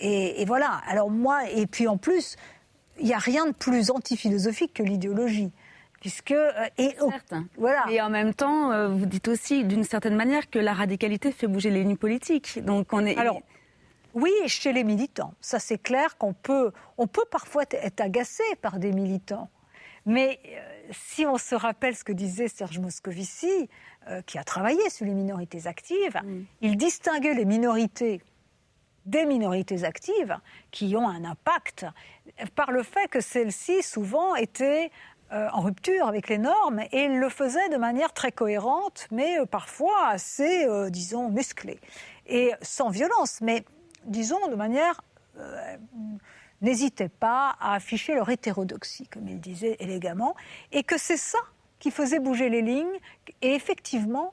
Et, 0.00 0.42
et, 0.42 0.44
voilà. 0.44 0.80
Alors 0.88 1.10
moi, 1.10 1.48
et 1.50 1.66
puis 1.66 1.86
en 1.88 1.96
plus, 1.96 2.36
il 2.98 3.06
n'y 3.06 3.14
a 3.14 3.18
rien 3.18 3.46
de 3.46 3.52
plus 3.52 3.90
antiphilosophique 3.90 4.74
que 4.74 4.82
l'idéologie 4.82 5.52
puisque 6.00 6.32
euh, 6.32 6.50
et 6.78 6.96
voilà. 7.56 7.84
Et 7.90 8.00
en 8.00 8.10
même 8.10 8.34
temps, 8.34 8.72
euh, 8.72 8.88
vous 8.88 9.06
dites 9.06 9.28
aussi 9.28 9.64
d'une 9.64 9.84
certaine 9.84 10.16
manière 10.16 10.48
que 10.50 10.58
la 10.58 10.72
radicalité 10.72 11.32
fait 11.32 11.46
bouger 11.46 11.70
les 11.70 11.82
lignes 11.82 11.96
politiques. 11.96 12.64
Donc 12.64 12.92
on 12.92 13.04
est 13.04 13.16
alors. 13.16 13.40
Oui, 14.14 14.32
chez 14.46 14.72
les 14.72 14.82
militants, 14.82 15.34
ça 15.42 15.58
c'est 15.58 15.76
clair 15.76 16.16
qu'on 16.16 16.32
peut, 16.32 16.72
on 16.96 17.06
peut 17.06 17.26
parfois 17.30 17.64
être 17.70 18.00
agacé 18.00 18.44
par 18.62 18.78
des 18.78 18.92
militants. 18.92 19.50
Mais 20.06 20.40
euh, 20.46 20.60
si 20.90 21.26
on 21.26 21.36
se 21.36 21.54
rappelle 21.54 21.94
ce 21.94 22.04
que 22.04 22.12
disait 22.12 22.48
Serge 22.48 22.78
Moscovici, 22.78 23.68
qui 24.24 24.38
a 24.38 24.44
travaillé 24.44 24.88
sur 24.88 25.04
les 25.04 25.14
minorités 25.14 25.66
actives, 25.66 26.16
mm. 26.24 26.44
il 26.60 26.76
distinguait 26.76 27.34
les 27.34 27.44
minorités 27.44 28.22
des 29.06 29.24
minorités 29.24 29.84
actives 29.84 30.36
qui 30.70 30.94
ont 30.96 31.08
un 31.08 31.24
impact 31.24 31.86
par 32.54 32.72
le 32.72 32.82
fait 32.82 33.08
que 33.08 33.20
celles-ci 33.20 33.82
souvent 33.82 34.34
étaient 34.34 34.90
euh, 35.32 35.48
en 35.52 35.60
rupture 35.60 36.06
avec 36.06 36.28
les 36.28 36.38
normes 36.38 36.78
et 36.92 37.06
il 37.06 37.18
le 37.18 37.28
faisait 37.28 37.68
de 37.68 37.76
manière 37.76 38.12
très 38.12 38.30
cohérente, 38.30 39.08
mais 39.10 39.40
euh, 39.40 39.44
parfois 39.44 40.06
assez, 40.06 40.64
euh, 40.66 40.88
disons, 40.88 41.30
musclée. 41.30 41.80
Et 42.28 42.52
sans 42.62 42.90
violence, 42.90 43.40
mais 43.40 43.64
disons 44.04 44.46
de 44.48 44.54
manière. 44.54 45.02
n'hésitez 46.62 47.08
pas 47.08 47.56
à 47.60 47.74
afficher 47.74 48.14
leur 48.14 48.30
hétérodoxie, 48.30 49.08
comme 49.08 49.26
il 49.26 49.40
disait 49.40 49.76
élégamment, 49.80 50.36
et 50.70 50.84
que 50.84 50.96
c'est 50.96 51.16
ça 51.16 51.40
qui 51.80 51.90
faisait 51.90 52.20
bouger 52.20 52.48
les 52.48 52.62
lignes. 52.62 52.98
Et 53.42 53.54
effectivement, 53.54 54.32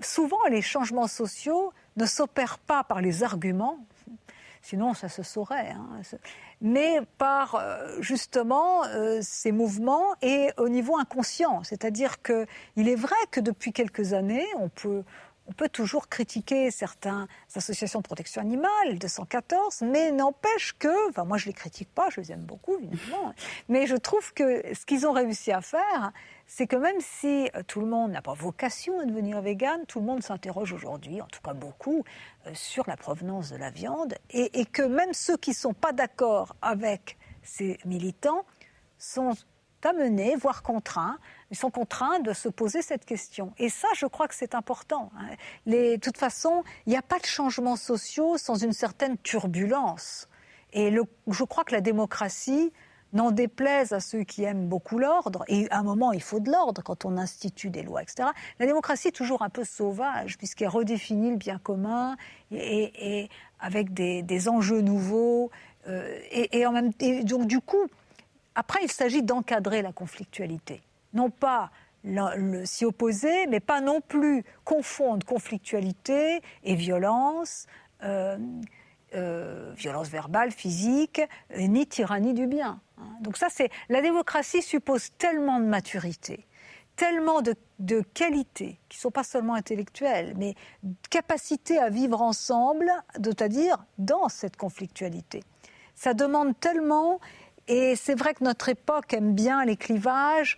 souvent 0.00 0.44
les 0.50 0.62
changements 0.62 1.06
sociaux 1.06 1.72
ne 1.96 2.06
s'opèrent 2.06 2.58
pas 2.58 2.82
par 2.82 3.00
les 3.00 3.22
arguments, 3.22 3.78
sinon 4.62 4.94
ça 4.94 5.08
se 5.08 5.22
saurait. 5.22 5.70
Hein 5.70 6.02
mais 6.60 7.00
par 7.18 7.54
euh, 7.54 8.00
justement 8.00 8.84
euh, 8.84 9.20
ces 9.22 9.52
mouvements 9.52 10.14
et 10.22 10.50
au 10.58 10.68
niveau 10.68 10.98
inconscient. 10.98 11.62
C'est-à-dire 11.64 12.22
qu'il 12.22 12.88
est 12.88 12.96
vrai 12.96 13.16
que 13.30 13.40
depuis 13.40 13.72
quelques 13.72 14.12
années, 14.12 14.46
on 14.58 14.68
peut, 14.68 15.02
on 15.46 15.52
peut 15.52 15.68
toujours 15.68 16.08
critiquer 16.08 16.70
certaines 16.70 17.26
associations 17.54 18.00
de 18.00 18.04
protection 18.04 18.42
animale, 18.42 18.98
214, 18.98 19.82
mais 19.82 20.12
n'empêche 20.12 20.74
que, 20.78 21.08
enfin 21.08 21.24
moi 21.24 21.38
je 21.38 21.46
les 21.46 21.52
critique 21.52 21.88
pas, 21.94 22.08
je 22.10 22.20
les 22.20 22.32
aime 22.32 22.44
beaucoup 22.44 22.76
évidemment, 22.76 23.34
mais 23.68 23.86
je 23.86 23.96
trouve 23.96 24.32
que 24.34 24.62
ce 24.74 24.84
qu'ils 24.84 25.06
ont 25.06 25.12
réussi 25.12 25.50
à 25.50 25.62
faire, 25.62 26.12
c'est 26.52 26.66
que 26.66 26.74
même 26.74 27.00
si 27.00 27.48
euh, 27.54 27.62
tout 27.64 27.80
le 27.80 27.86
monde 27.86 28.10
n'a 28.10 28.22
pas 28.22 28.34
vocation 28.34 28.98
à 28.98 29.04
devenir 29.04 29.40
vegan, 29.40 29.86
tout 29.86 30.00
le 30.00 30.06
monde 30.06 30.20
s'interroge 30.20 30.72
aujourd'hui, 30.72 31.22
en 31.22 31.26
tout 31.28 31.40
cas 31.40 31.54
beaucoup, 31.54 32.02
euh, 32.48 32.50
sur 32.54 32.88
la 32.88 32.96
provenance 32.96 33.50
de 33.50 33.56
la 33.56 33.70
viande, 33.70 34.16
et, 34.30 34.66
que 34.66 34.82
même 34.82 35.12
ceux 35.12 35.36
qui 35.36 35.50
ne 35.50 35.54
sont 35.54 35.74
pas 35.74 35.92
d'accord 35.92 36.56
avec 36.60 37.18
ces 37.44 37.78
militants 37.84 38.44
sont 38.98 39.34
amenés, 39.84 40.34
voire 40.34 40.64
contraints, 40.64 41.18
ils 41.52 41.56
sont 41.56 41.70
contraints 41.70 42.18
de 42.18 42.32
se 42.32 42.48
poser 42.48 42.82
cette 42.82 43.04
question. 43.04 43.52
Et 43.58 43.68
ça, 43.68 43.88
je 43.94 44.06
crois 44.06 44.26
que 44.26 44.34
c'est 44.34 44.56
important. 44.56 45.12
Hein. 45.16 45.36
de 45.66 45.96
toute 45.96 46.18
façon, 46.18 46.64
il 46.84 46.90
n'y 46.90 46.98
a 46.98 47.02
pas 47.02 47.20
de 47.20 47.26
changements 47.26 47.76
sociaux 47.76 48.38
sans 48.38 48.56
une 48.56 48.72
certaine 48.72 49.16
turbulence. 49.18 50.28
Et 50.72 50.92
je 51.28 51.44
crois 51.44 51.62
que 51.62 51.72
la 51.72 51.80
démocratie, 51.80 52.72
n'en 53.12 53.30
déplaise 53.30 53.92
à 53.92 54.00
ceux 54.00 54.22
qui 54.22 54.44
aiment 54.44 54.68
beaucoup 54.68 54.98
l'ordre, 54.98 55.44
et 55.48 55.70
à 55.70 55.78
un 55.78 55.82
moment 55.82 56.12
il 56.12 56.22
faut 56.22 56.40
de 56.40 56.50
l'ordre 56.50 56.82
quand 56.82 57.04
on 57.04 57.16
institue 57.16 57.70
des 57.70 57.82
lois, 57.82 58.02
etc. 58.02 58.28
La 58.58 58.66
démocratie 58.66 59.08
est 59.08 59.12
toujours 59.12 59.42
un 59.42 59.48
peu 59.48 59.64
sauvage, 59.64 60.38
puisqu'elle 60.38 60.68
redéfinit 60.68 61.30
le 61.30 61.36
bien 61.36 61.58
commun, 61.58 62.16
et, 62.52 63.28
avec 63.60 63.92
des, 63.92 64.48
enjeux 64.48 64.80
nouveaux, 64.80 65.50
euh, 65.88 66.18
et, 66.30 66.64
donc 67.24 67.46
du 67.46 67.60
coup, 67.60 67.86
après 68.54 68.80
il 68.82 68.90
s'agit 68.90 69.22
d'encadrer 69.22 69.82
la 69.82 69.92
conflictualité. 69.92 70.82
Non 71.14 71.30
pas 71.30 71.70
s'y 72.64 72.86
opposer, 72.86 73.46
mais 73.48 73.60
pas 73.60 73.82
non 73.82 74.00
plus 74.00 74.42
confondre 74.64 75.26
conflictualité 75.26 76.40
et 76.64 76.74
violence. 76.74 77.66
Euh, 78.02 78.38
euh, 79.14 79.72
violence 79.76 80.08
verbale, 80.08 80.52
physique, 80.52 81.20
ni 81.58 81.84
tyrannie 81.86 82.32
du 82.32 82.46
bien. 82.46 82.80
Donc 83.20 83.36
ça, 83.36 83.48
c'est 83.50 83.70
la 83.88 84.02
démocratie 84.02 84.62
suppose 84.62 85.10
tellement 85.18 85.60
de 85.60 85.66
maturité, 85.66 86.46
tellement 86.96 87.42
de, 87.42 87.54
de 87.78 88.02
qualités 88.14 88.80
qui 88.88 88.98
ne 88.98 89.00
sont 89.00 89.10
pas 89.10 89.24
seulement 89.24 89.54
intellectuelles, 89.54 90.34
mais 90.36 90.54
capacité 91.10 91.78
à 91.78 91.90
vivre 91.90 92.20
ensemble, 92.22 92.90
c'est-à-dire 93.22 93.76
dans 93.98 94.28
cette 94.28 94.56
conflictualité. 94.56 95.42
Ça 95.94 96.14
demande 96.14 96.58
tellement, 96.58 97.20
et 97.68 97.94
c'est 97.94 98.14
vrai 98.14 98.34
que 98.34 98.42
notre 98.42 98.70
époque 98.70 99.12
aime 99.12 99.34
bien 99.34 99.64
les 99.64 99.76
clivages, 99.76 100.56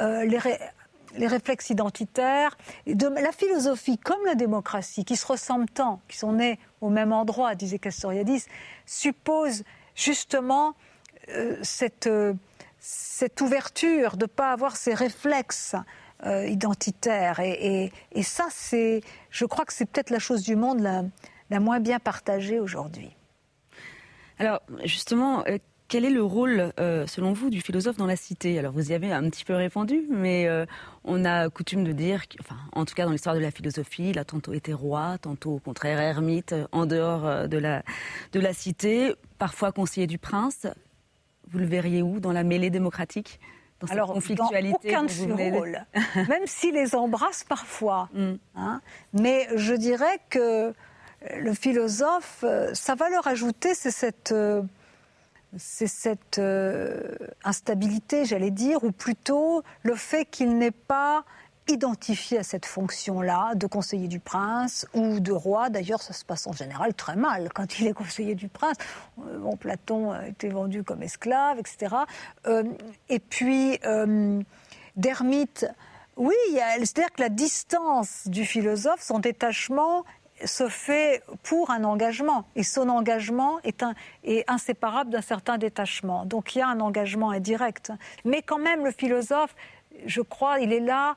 euh, 0.00 0.24
les, 0.24 1.26
réflexes 1.26 1.70
identitaires, 1.70 2.56
de 2.86 3.06
la 3.06 3.32
philosophie 3.32 3.98
comme 3.98 4.24
la 4.26 4.34
démocratie, 4.34 5.04
qui 5.04 5.16
se 5.16 5.26
ressemblent 5.26 5.70
tant, 5.70 6.00
qui 6.08 6.16
sont 6.16 6.32
nés 6.32 6.58
au 6.80 6.88
même 6.88 7.12
endroit, 7.12 7.54
disait 7.54 7.78
Castoriadis, 7.78 8.46
suppose 8.84 9.64
justement 9.94 10.74
cette, 11.62 12.06
euh, 12.06 12.34
cette 12.78 13.40
ouverture 13.40 14.16
de 14.16 14.24
ne 14.24 14.28
pas 14.28 14.52
avoir 14.52 14.76
ces 14.76 14.94
réflexes 14.94 15.76
euh, 16.26 16.46
identitaires. 16.46 17.40
Et, 17.40 17.92
et, 18.12 18.22
ça, 18.22 18.46
c'est, 18.50 19.00
je 19.30 19.44
crois 19.44 19.64
que 19.64 19.72
c'est 19.72 19.86
peut-être 19.86 20.10
la 20.10 20.18
chose 20.18 20.42
du 20.42 20.56
monde 20.56 20.80
la, 20.80 21.60
moins 21.60 21.80
bien 21.80 21.98
partagée 21.98 22.60
aujourd'hui. 22.60 23.10
Alors, 24.38 24.60
justement, 24.84 25.44
quel 25.90 26.04
est 26.04 26.10
le 26.10 26.22
rôle, 26.22 26.72
euh, 26.78 27.04
selon 27.08 27.32
vous, 27.32 27.50
du 27.50 27.60
philosophe 27.60 27.96
dans 27.96 28.06
la 28.06 28.14
cité? 28.14 28.56
Alors, 28.60 28.72
vous 28.72 28.92
y 28.92 28.94
avez 28.94 29.12
un 29.12 29.28
petit 29.28 29.44
peu 29.44 29.54
répondu, 29.54 30.06
mais 30.08 30.46
euh, 30.46 30.64
on 31.02 31.24
a 31.24 31.50
coutume 31.50 31.82
de 31.82 31.90
dire, 31.90 32.22
enfin, 32.38 32.54
en 32.72 32.84
tout 32.84 32.94
cas 32.94 33.06
dans 33.06 33.10
l'histoire 33.10 33.34
de 33.34 33.40
la 33.40 33.50
philosophie, 33.50 34.10
il 34.10 34.18
a 34.20 34.24
tantôt 34.24 34.52
été 34.52 34.72
roi, 34.72 35.18
tantôt 35.20 35.54
au 35.54 35.58
contraire 35.58 35.98
ermite, 35.98 36.54
en 36.70 36.86
dehors 36.86 37.26
euh, 37.26 37.46
de 37.48 37.58
la, 37.58 37.82
de 38.32 38.38
la 38.38 38.52
cité, 38.52 39.16
parfois 39.38 39.72
conseiller 39.72 40.06
du 40.06 40.16
prince. 40.16 40.68
Vous 41.50 41.58
le 41.58 41.66
verriez 41.66 42.02
où 42.02 42.20
Dans 42.20 42.32
la 42.32 42.44
mêlée 42.44 42.70
démocratique 42.70 43.40
dans 43.80 43.86
cette 43.86 43.96
Alors, 43.96 44.12
conflictualité 44.12 44.92
dans 44.92 44.98
aucun 44.98 45.02
de 45.04 45.08
ces 45.08 45.32
rôles, 45.32 45.86
même 46.28 46.46
s'il 46.46 46.74
les 46.74 46.94
embrasse 46.94 47.44
parfois. 47.44 48.08
Mm. 48.14 48.34
Hein. 48.56 48.80
mais 49.14 49.48
je 49.56 49.72
dirais 49.72 50.20
que 50.28 50.74
le 51.34 51.54
philosophe, 51.54 52.44
sa 52.74 52.94
valeur 52.94 53.26
ajoutée, 53.26 53.74
c'est 53.74 53.90
cette 53.90 54.34
c'est 55.56 55.86
cette 55.86 56.38
euh, 56.38 57.16
instabilité, 57.44 58.24
j'allais 58.24 58.50
dire, 58.50 58.84
ou 58.84 58.92
plutôt 58.92 59.62
le 59.82 59.94
fait 59.94 60.24
qu'il 60.24 60.56
n'est 60.56 60.70
pas 60.70 61.24
identifié 61.70 62.38
à 62.38 62.42
cette 62.42 62.66
fonction-là 62.66 63.54
de 63.54 63.66
conseiller 63.66 64.08
du 64.08 64.20
prince 64.20 64.86
ou 64.94 65.20
de 65.20 65.32
roi. 65.32 65.70
D'ailleurs, 65.70 66.02
ça 66.02 66.12
se 66.12 66.24
passe 66.24 66.46
en 66.46 66.52
général 66.52 66.94
très 66.94 67.16
mal 67.16 67.50
quand 67.54 67.78
il 67.78 67.86
est 67.86 67.92
conseiller 67.92 68.34
du 68.34 68.48
prince. 68.48 68.76
Euh, 69.20 69.56
Platon 69.58 70.12
a 70.12 70.28
été 70.28 70.48
vendu 70.48 70.82
comme 70.82 71.02
esclave, 71.02 71.58
etc. 71.58 71.94
Euh, 72.46 72.64
et 73.08 73.18
puis, 73.18 73.78
euh, 73.84 74.40
Dermite, 74.96 75.66
oui, 76.16 76.34
c'est-à-dire 76.52 77.12
que 77.12 77.22
la 77.22 77.28
distance 77.28 78.26
du 78.26 78.44
philosophe, 78.44 79.00
son 79.00 79.20
détachement, 79.20 80.04
se 80.44 80.68
fait 80.68 81.22
pour 81.42 81.70
un 81.70 81.84
engagement. 81.84 82.46
Et 82.56 82.62
son 82.62 82.88
engagement 82.88 83.58
est 83.62 84.44
inséparable 84.48 85.10
d'un 85.10 85.20
certain 85.20 85.58
détachement. 85.58 86.24
Donc 86.24 86.54
il 86.54 86.58
y 86.58 86.62
a 86.62 86.68
un 86.68 86.80
engagement 86.80 87.30
indirect. 87.30 87.92
Mais 88.24 88.42
quand 88.42 88.58
même, 88.58 88.84
le 88.84 88.90
philosophe, 88.90 89.54
je 90.06 90.22
crois, 90.22 90.60
il 90.60 90.72
est 90.72 90.80
là 90.80 91.16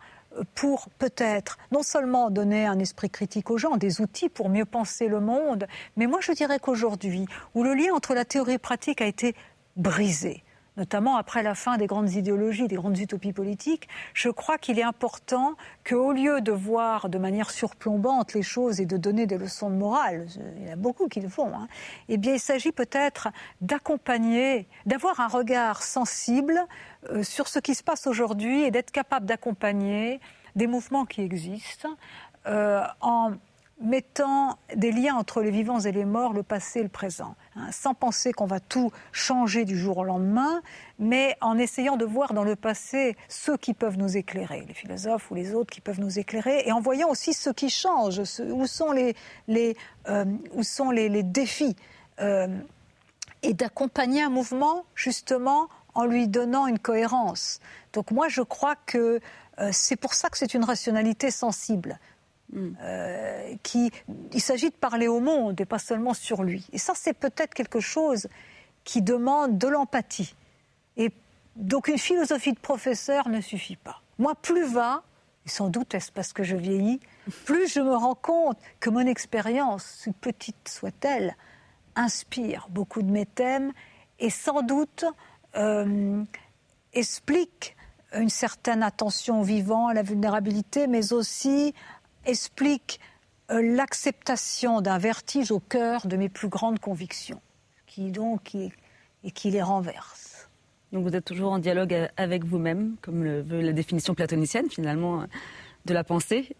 pour 0.55 0.89
peut-être 0.97 1.57
non 1.71 1.83
seulement 1.83 2.29
donner 2.29 2.65
un 2.65 2.79
esprit 2.79 3.09
critique 3.09 3.51
aux 3.51 3.57
gens, 3.57 3.77
des 3.77 4.01
outils 4.01 4.29
pour 4.29 4.49
mieux 4.49 4.65
penser 4.65 5.07
le 5.07 5.19
monde, 5.19 5.67
mais 5.97 6.07
moi 6.07 6.19
je 6.21 6.31
dirais 6.31 6.59
qu'aujourd'hui, 6.59 7.25
où 7.55 7.63
le 7.63 7.73
lien 7.73 7.93
entre 7.93 8.13
la 8.13 8.25
théorie 8.25 8.53
et 8.53 8.57
pratique 8.57 9.01
a 9.01 9.05
été 9.05 9.35
brisé, 9.75 10.43
notamment 10.77 11.17
après 11.17 11.43
la 11.43 11.55
fin 11.55 11.77
des 11.77 11.87
grandes 11.87 12.11
idéologies, 12.11 12.67
des 12.67 12.75
grandes 12.75 12.97
utopies 12.97 13.33
politiques, 13.33 13.87
je 14.13 14.29
crois 14.29 14.57
qu'il 14.57 14.79
est 14.79 14.83
important 14.83 15.55
qu'au 15.87 16.11
lieu 16.11 16.41
de 16.41 16.51
voir 16.51 17.09
de 17.09 17.17
manière 17.17 17.51
surplombante 17.51 18.33
les 18.33 18.41
choses 18.41 18.81
et 18.81 18.85
de 18.85 18.97
donner 18.97 19.27
des 19.27 19.37
leçons 19.37 19.69
de 19.69 19.75
morale, 19.75 20.27
il 20.57 20.67
y 20.67 20.69
en 20.69 20.73
a 20.73 20.75
beaucoup 20.75 21.07
qui 21.07 21.21
le 21.21 21.29
font, 21.29 21.53
hein, 21.55 21.67
eh 22.09 22.17
bien 22.17 22.33
il 22.33 22.39
s'agit 22.39 22.71
peut-être 22.71 23.29
d'accompagner, 23.61 24.67
d'avoir 24.85 25.19
un 25.19 25.27
regard 25.27 25.83
sensible 25.83 26.59
euh, 27.09 27.23
sur 27.23 27.47
ce 27.47 27.59
qui 27.59 27.75
se 27.75 27.83
passe 27.83 28.07
aujourd'hui 28.07 28.63
et 28.63 28.71
d'être 28.71 28.91
capable 28.91 29.25
d'accompagner 29.25 30.19
des 30.55 30.67
mouvements 30.67 31.05
qui 31.05 31.21
existent 31.21 31.89
euh, 32.45 32.83
en 33.01 33.33
mettant 33.83 34.57
des 34.75 34.91
liens 34.91 35.15
entre 35.15 35.41
les 35.41 35.51
vivants 35.51 35.81
et 35.81 35.91
les 35.91 36.05
morts, 36.05 36.33
le 36.33 36.41
passé 36.41 36.79
et 36.79 36.83
le 36.83 36.89
présent, 36.89 37.35
hein, 37.55 37.67
sans 37.71 37.93
penser 37.93 38.31
qu'on 38.31 38.45
va 38.45 38.59
tout 38.59 38.91
changer 39.11 39.65
du 39.65 39.77
jour 39.77 39.97
au 39.97 40.03
lendemain, 40.03 40.61
mais 40.99 41.37
en 41.41 41.57
essayant 41.57 41.97
de 41.97 42.05
voir 42.05 42.33
dans 42.33 42.45
le 42.45 42.55
passé 42.55 43.17
ceux 43.27 43.57
qui 43.57 43.73
peuvent 43.73 43.97
nous 43.97 44.15
éclairer, 44.15 44.63
les 44.67 44.73
philosophes 44.73 45.29
ou 45.31 45.35
les 45.35 45.53
autres 45.53 45.71
qui 45.71 45.81
peuvent 45.81 45.99
nous 45.99 46.17
éclairer, 46.17 46.63
et 46.65 46.71
en 46.71 46.79
voyant 46.79 47.09
aussi 47.09 47.33
ce 47.33 47.49
qui 47.49 47.69
change, 47.69 48.21
où 48.49 48.65
sont 48.65 48.91
les, 48.93 49.15
euh, 50.07 50.25
défis, 51.23 51.75
euh, 52.21 52.47
et 53.41 53.53
d'accompagner 53.53 54.23
un 54.23 54.29
mouvement 54.29 54.85
justement 54.95 55.67
en 55.93 56.05
lui 56.05 56.27
donnant 56.29 56.67
une 56.67 56.79
cohérence. 56.79 57.59
Donc 57.91 58.11
moi 58.11 58.29
je 58.29 58.41
crois 58.41 58.75
que 58.85 59.19
euh, 59.59 59.69
c'est 59.71 59.97
pour 59.97 60.13
ça 60.13 60.29
que 60.29 60.37
c'est 60.37 60.53
une 60.53 60.63
rationalité 60.63 61.29
sensible. 61.29 61.99
Euh, 62.55 63.55
qui, 63.63 63.91
il 64.31 64.41
s'agit 64.41 64.69
de 64.69 64.75
parler 64.75 65.07
au 65.07 65.19
monde 65.19 65.59
et 65.59 65.65
pas 65.65 65.79
seulement 65.79 66.13
sur 66.13 66.43
lui. 66.43 66.67
Et 66.71 66.77
ça, 66.77 66.93
c'est 66.95 67.13
peut-être 67.13 67.53
quelque 67.53 67.79
chose 67.79 68.27
qui 68.83 69.01
demande 69.01 69.57
de 69.57 69.67
l'empathie. 69.67 70.35
Et 70.97 71.11
donc 71.55 71.87
une 71.87 71.97
philosophie 71.97 72.53
de 72.53 72.59
professeur 72.59 73.29
ne 73.29 73.41
suffit 73.41 73.75
pas. 73.75 74.01
Moi, 74.19 74.35
plus 74.35 74.65
va, 74.65 75.03
et 75.45 75.49
sans 75.49 75.69
doute 75.69 75.95
est-ce 75.95 76.11
parce 76.11 76.31
que 76.31 76.43
je 76.43 76.55
vieillis, 76.55 76.99
plus 77.45 77.71
je 77.73 77.79
me 77.79 77.95
rends 77.95 78.15
compte 78.15 78.57
que 78.79 78.89
mon 78.89 79.05
expérience, 79.07 79.83
si 80.03 80.11
petite 80.11 80.69
soit-elle, 80.69 81.35
inspire 81.95 82.67
beaucoup 82.69 83.01
de 83.01 83.11
mes 83.11 83.25
thèmes 83.25 83.71
et 84.19 84.29
sans 84.29 84.61
doute 84.61 85.05
euh, 85.55 86.23
explique 86.93 87.75
une 88.13 88.29
certaine 88.29 88.83
attention 88.83 89.41
au 89.41 89.43
vivant, 89.43 89.87
à 89.87 89.93
la 89.95 90.03
vulnérabilité, 90.03 90.85
mais 90.85 91.13
aussi 91.13 91.73
explique 92.25 92.99
euh, 93.51 93.61
l'acceptation 93.61 94.81
d'un 94.81 94.97
vertige 94.97 95.51
au 95.51 95.59
cœur 95.59 96.07
de 96.07 96.17
mes 96.17 96.29
plus 96.29 96.47
grandes 96.47 96.79
convictions, 96.79 97.41
qui 97.87 98.11
donc 98.11 98.55
et 98.55 99.31
qui 99.31 99.51
les 99.51 99.61
renverse. 99.61 100.49
Donc 100.91 101.03
vous 101.07 101.15
êtes 101.15 101.25
toujours 101.25 101.51
en 101.51 101.59
dialogue 101.59 102.09
avec 102.17 102.43
vous-même, 102.43 102.95
comme 103.01 103.23
le 103.23 103.41
veut 103.41 103.61
la 103.61 103.73
définition 103.73 104.13
platonicienne 104.13 104.69
finalement 104.69 105.25
de 105.85 105.93
la 105.93 106.03
pensée 106.03 106.55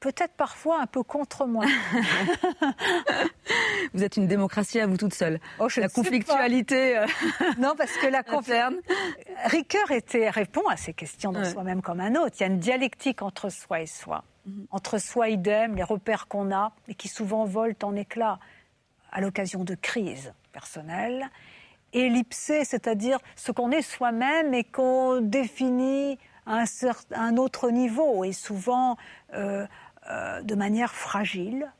peut-être 0.00 0.34
parfois 0.34 0.80
un 0.80 0.86
peu 0.86 1.02
contre 1.02 1.46
moi. 1.46 1.64
vous 3.94 4.02
êtes 4.02 4.16
une 4.16 4.26
démocratie 4.26 4.80
à 4.80 4.86
vous 4.86 4.96
toute 4.96 5.14
seule. 5.14 5.40
Oh, 5.58 5.68
la 5.76 5.88
conflictualité. 5.88 6.98
Euh, 6.98 7.06
non, 7.58 7.74
parce 7.76 7.96
que 7.96 8.06
la 8.06 8.22
conférence. 8.22 8.74
Ricoeur 9.44 9.90
était, 9.90 10.30
répond 10.30 10.66
à 10.68 10.76
ces 10.76 10.92
questions 10.92 11.32
de 11.32 11.44
soi-même 11.44 11.82
comme 11.82 12.00
un 12.00 12.14
autre. 12.14 12.36
Il 12.38 12.40
y 12.40 12.44
a 12.44 12.48
une 12.48 12.58
dialectique 12.58 13.22
entre 13.22 13.50
soi 13.50 13.80
et 13.80 13.86
soi. 13.86 14.24
Mhm. 14.46 14.66
Entre 14.70 14.98
soi 14.98 15.28
idem, 15.28 15.74
les 15.74 15.82
repères 15.82 16.28
qu'on 16.28 16.52
a 16.52 16.72
et 16.88 16.94
qui 16.94 17.08
souvent 17.08 17.44
volent 17.44 17.74
en 17.82 17.94
éclats 17.96 18.38
à 19.12 19.20
l'occasion 19.20 19.64
de 19.64 19.74
crises 19.74 20.32
personnelles. 20.52 21.26
Et 21.92 22.08
l'ipsé, 22.08 22.64
c'est-à-dire 22.64 23.18
ce 23.36 23.52
qu'on 23.52 23.70
est 23.70 23.82
soi-même 23.82 24.52
et 24.52 24.64
qu'on 24.64 25.20
définit 25.20 26.18
à 26.44 26.62
un, 26.62 26.64
un, 27.14 27.36
autre 27.36 27.70
niveau. 27.70 28.24
Et 28.24 28.32
souvent, 28.32 28.96
euh, 29.34 29.66
euh, 30.10 30.42
de 30.42 30.54
manière 30.54 30.94
fragile, 30.94 31.70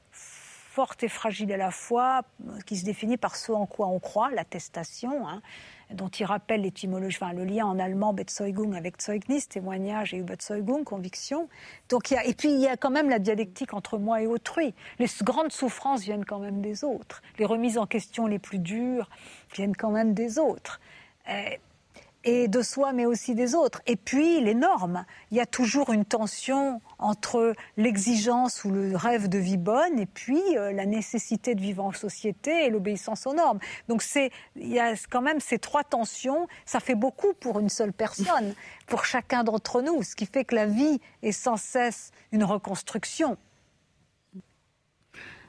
forte 0.77 1.03
et 1.03 1.09
fragile 1.09 1.53
à 1.53 1.57
la 1.57 1.71
fois, 1.71 2.23
qui 2.67 2.77
se 2.77 2.85
définit 2.85 3.17
par 3.17 3.35
ce 3.37 3.51
en 3.53 3.65
quoi 3.65 3.87
on 3.87 3.99
croit, 3.99 4.31
l'attestation, 4.31 5.27
hein, 5.27 5.41
dont 5.91 6.09
il 6.09 6.25
rappelle 6.25 6.63
l'étymologie, 6.63 7.17
enfin, 7.19 7.33
le 7.33 7.45
lien 7.45 7.65
en 7.65 7.79
allemand 7.79 8.13
Bezeugung 8.13 8.75
avec 8.75 9.01
Zeugnis, 9.01 9.47
témoignage, 9.47 10.13
et 10.13 10.19
Überzeugung, 10.19 10.85
conviction. 10.85 11.49
Donc, 11.89 12.13
et 12.13 12.35
puis 12.35 12.51
il 12.51 12.61
y 12.61 12.69
a 12.69 12.77
quand 12.77 12.91
même 12.91 13.09
la 13.09 13.19
dialectique 13.19 13.73
entre 13.73 13.97
moi 13.97 14.21
et 14.21 14.27
autrui. 14.27 14.75
Les 14.99 15.07
grandes 15.23 15.53
souffrances 15.53 16.03
viennent 16.03 16.27
quand 16.27 16.41
même 16.41 16.61
des 16.61 16.85
autres. 16.85 17.23
Les 17.39 17.47
remises 17.47 17.79
en 17.79 17.87
question 17.87 18.27
les 18.27 18.39
plus 18.39 18.59
dures 18.59 19.09
viennent 19.55 19.77
quand 19.77 19.91
même 19.91 20.13
des 20.13 20.39
autres. 20.39 20.81
Et 21.29 21.59
et 22.27 22.49
de 22.49 22.61
soi, 22.61 22.93
mais 22.93 23.07
aussi 23.07 23.35
des 23.35 23.55
autres. 23.55 23.81
Et 23.87 23.97
puis 23.97 24.41
les 24.41 24.55
normes. 24.55 25.07
Il 25.31 25.37
y 25.37 25.41
a 25.41 25.47
toujours 25.47 25.93
une 25.93 26.05
tension 26.05 26.83
entre 26.99 27.55
l'exigence 27.77 28.65
ou 28.65 28.71
le 28.71 28.97
rêve 28.97 29.29
de 29.29 29.39
vie 29.39 29.57
bonne 29.57 29.99
et 29.99 30.07
puis 30.07 30.43
euh, 30.59 30.73
la 30.73 30.87
nécessité 30.87 31.55
de 31.55 31.61
vivre 31.61 31.85
en 31.85 31.93
société 31.93 32.67
et 32.67 32.71
l'obéissance 32.71 33.27
aux 33.27 33.35
normes. 33.35 33.61
Donc 33.89 34.03
c'est, 34.03 34.31
il 34.57 34.69
y 34.69 34.81
a 34.81 34.95
quand 35.09 35.23
même 35.23 35.39
ces 35.39 35.59
trois 35.59 35.85
tensions. 35.85 36.49
Ça 36.65 36.81
fait 36.81 36.97
beaucoup 36.97 37.33
pour 37.35 37.61
une 37.61 37.69
seule 37.69 37.93
personne, 37.93 38.55
pour 38.87 39.05
chacun 39.05 39.45
d'entre 39.45 39.81
nous, 39.81 40.03
ce 40.03 40.17
qui 40.17 40.27
fait 40.27 40.45
que 40.45 40.57
la 40.57 40.67
vie 40.67 41.01
est 41.23 41.33
sans 41.33 41.57
cesse 41.57 42.11
une 42.33 42.43
reconstruction. 42.43 43.37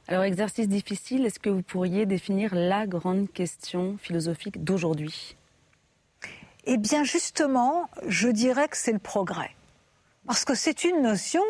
Alors, 0.10 0.24
exercice 0.24 0.70
difficile, 0.70 1.26
est-ce 1.26 1.40
que 1.40 1.50
vous 1.50 1.64
pourriez 1.64 2.06
définir 2.06 2.56
la 2.56 2.88
grande 2.88 3.30
question 3.34 3.98
philosophique 3.98 4.64
d'aujourd'hui? 4.64 5.36
Eh 6.68 6.78
bien, 6.78 7.04
justement, 7.04 7.90
je 8.08 8.28
dirais 8.28 8.68
que 8.68 8.78
c'est 8.78 8.92
le 8.92 9.00
progrès. 9.00 9.52
Parce 10.26 10.44
que 10.44 10.54
c'est 10.54 10.84
une 10.84 11.02
notion 11.02 11.44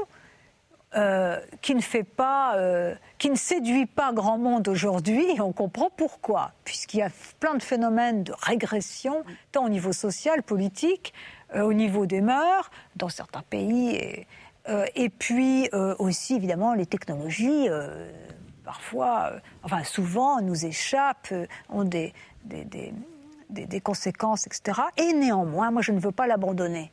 euh, 0.96 1.40
qui 1.62 1.76
ne 1.76 1.82
fait 1.82 2.04
pas, 2.04 2.56
euh, 2.56 2.96
qui 3.18 3.30
ne 3.30 3.36
séduit 3.36 3.88
pas 3.88 4.14
grand 4.14 4.38
monde 4.38 4.68
aujourd'hui, 4.68 5.36
et 5.36 5.42
on 5.42 5.52
comprend 5.52 5.90
pourquoi, 5.90 6.54
puisqu'il 6.64 7.00
y 7.00 7.02
a 7.02 7.10
plein 7.40 7.56
de 7.56 7.62
phénomènes 7.62 8.24
de 8.24 8.34
régression, 8.40 9.24
tant 9.52 9.66
au 9.66 9.70
niveau 9.70 9.92
social, 9.92 10.44
politique, 10.44 11.14
euh, 11.56 11.64
au 11.64 11.74
niveau 11.74 12.06
des 12.06 12.22
mœurs, 12.22 12.72
dans 12.96 13.10
certains 13.10 13.42
pays, 13.42 13.96
et, 13.96 14.28
et 14.96 15.10
puis 15.10 15.70
aussi 15.98 16.36
évidemment 16.36 16.74
les 16.74 16.86
technologies, 16.86 17.70
parfois, 18.66 19.32
enfin 19.64 19.84
souvent, 19.86 20.42
nous 20.42 20.66
échappent, 20.66 21.34
ont 21.70 21.86
des, 21.86 22.14
des 22.44 22.66
des, 22.66 22.94
conséquences, 23.84 24.48
etc. 24.48 24.82
Et 24.98 25.14
néanmoins, 25.14 25.72
moi, 25.72 25.82
je 25.82 25.92
ne 25.92 26.00
veux 26.00 26.12
pas 26.12 26.28
l'abandonner, 26.28 26.92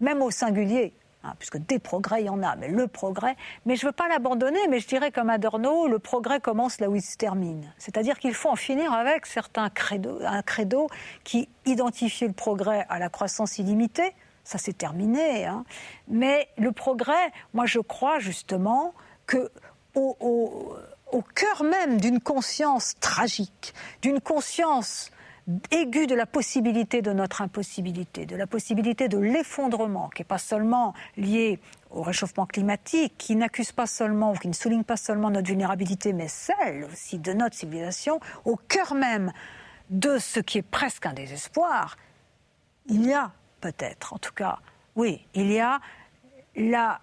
même 0.00 0.22
au 0.22 0.30
singulier. 0.30 0.94
Hein, 1.24 1.34
puisque 1.38 1.56
des 1.56 1.80
progrès, 1.80 2.22
il 2.22 2.26
y 2.26 2.28
en 2.28 2.42
a, 2.42 2.54
mais 2.54 2.68
le 2.68 2.86
progrès. 2.86 3.36
Mais 3.64 3.74
je 3.74 3.84
ne 3.84 3.88
veux 3.90 3.94
pas 3.94 4.06
l'abandonner, 4.06 4.60
mais 4.68 4.78
je 4.78 4.86
dirais 4.86 5.10
comme 5.10 5.28
Adorno, 5.28 5.88
le 5.88 5.98
progrès 5.98 6.38
commence 6.38 6.78
là 6.78 6.88
où 6.88 6.94
il 6.94 7.02
se 7.02 7.16
termine. 7.16 7.72
C'est-à-dire 7.78 8.18
qu'il 8.20 8.34
faut 8.34 8.48
en 8.48 8.56
finir 8.56 8.92
avec 8.92 9.26
certains 9.26 9.68
credos, 9.68 10.20
un 10.24 10.42
credo 10.42 10.88
qui 11.24 11.48
identifiait 11.64 12.28
le 12.28 12.32
progrès 12.32 12.86
à 12.88 13.00
la 13.00 13.08
croissance 13.08 13.58
illimitée. 13.58 14.14
Ça, 14.44 14.58
c'est 14.58 14.78
terminé. 14.78 15.46
Hein. 15.46 15.64
Mais 16.06 16.48
le 16.58 16.70
progrès, 16.70 17.32
moi, 17.54 17.66
je 17.66 17.80
crois 17.80 18.20
justement 18.20 18.94
que 19.26 19.50
au, 19.94 20.76
au 21.10 21.22
cœur 21.22 21.64
même 21.64 22.00
d'une 22.00 22.20
conscience 22.20 22.94
tragique, 23.00 23.74
d'une 24.02 24.20
conscience 24.20 25.10
aigu 25.70 26.06
de 26.06 26.14
la 26.14 26.26
possibilité 26.26 27.02
de 27.02 27.12
notre 27.12 27.42
impossibilité, 27.42 28.26
de 28.26 28.36
la 28.36 28.46
possibilité 28.46 29.08
de 29.08 29.18
l'effondrement, 29.18 30.08
qui 30.08 30.22
n'est 30.22 30.26
pas 30.26 30.38
seulement 30.38 30.94
lié 31.16 31.60
au 31.90 32.02
réchauffement 32.02 32.46
climatique, 32.46 33.14
qui 33.16 33.36
n'accuse 33.36 33.72
pas 33.72 33.86
seulement, 33.86 34.32
ou 34.32 34.34
qui 34.36 34.48
ne 34.48 34.52
souligne 34.52 34.82
pas 34.82 34.96
seulement 34.96 35.30
notre 35.30 35.46
vulnérabilité, 35.46 36.12
mais 36.12 36.28
celle 36.28 36.84
aussi 36.84 37.18
de 37.18 37.32
notre 37.32 37.56
civilisation, 37.56 38.20
au 38.44 38.56
cœur 38.56 38.94
même 38.94 39.32
de 39.90 40.18
ce 40.18 40.40
qui 40.40 40.58
est 40.58 40.68
presque 40.68 41.06
un 41.06 41.12
désespoir, 41.12 41.96
il 42.88 43.06
y 43.06 43.12
a 43.12 43.30
peut-être, 43.60 44.14
en 44.14 44.18
tout 44.18 44.32
cas, 44.32 44.58
oui, 44.96 45.24
il 45.34 45.52
y 45.52 45.60
a 45.60 45.80
la 46.56 47.00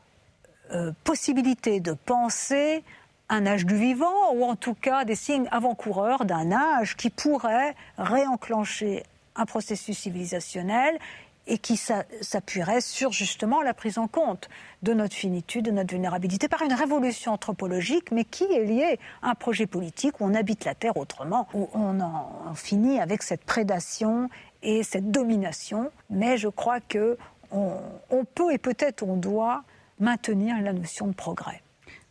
euh, 0.71 0.91
possibilité 1.03 1.79
de 1.79 1.93
penser 1.93 2.84
un 3.29 3.45
âge 3.45 3.65
du 3.65 3.75
vivant, 3.75 4.33
ou 4.33 4.43
en 4.43 4.55
tout 4.55 4.75
cas 4.75 5.05
des 5.05 5.15
signes 5.15 5.47
avant-coureurs 5.51 6.25
d'un 6.25 6.51
âge 6.51 6.95
qui 6.95 7.09
pourrait 7.09 7.75
réenclencher 7.97 9.03
un 9.36 9.45
processus 9.45 9.97
civilisationnel 9.97 10.99
et 11.47 11.57
qui 11.57 11.75
s'appuierait 11.75 12.79
sur 12.79 13.12
justement 13.12 13.62
la 13.62 13.73
prise 13.73 13.97
en 13.97 14.07
compte 14.07 14.49
de 14.81 14.93
notre 14.93 15.15
finitude, 15.15 15.65
de 15.65 15.71
notre 15.71 15.91
vulnérabilité, 15.91 16.47
par 16.47 16.62
une 16.62 16.73
révolution 16.73 17.33
anthropologique, 17.33 18.12
mais 18.12 18.23
qui 18.23 18.45
est 18.45 18.63
liée 18.63 18.99
à 19.21 19.31
un 19.31 19.36
projet 19.36 19.67
politique 19.67 20.21
où 20.21 20.25
on 20.25 20.33
habite 20.36 20.63
la 20.63 20.73
Terre 20.73 20.95
autrement, 20.95 21.47
où 21.53 21.69
on 21.73 21.99
en 21.99 22.53
finit 22.55 22.99
avec 22.99 23.23
cette 23.23 23.43
prédation 23.43 24.29
et 24.62 24.83
cette 24.83 25.12
domination. 25.12 25.91
Mais 26.09 26.38
je 26.38 26.47
crois 26.47 26.79
que 26.79 27.17
on 27.51 28.25
peut 28.33 28.53
et 28.53 28.57
peut-être 28.57 29.03
on 29.03 29.17
doit 29.17 29.63
maintenir 29.99 30.59
la 30.62 30.73
notion 30.73 31.07
de 31.07 31.13
progrès. 31.13 31.62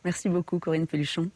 Merci 0.05 0.29
beaucoup 0.29 0.59
Corinne 0.59 0.87
Pelluchon. 0.87 1.31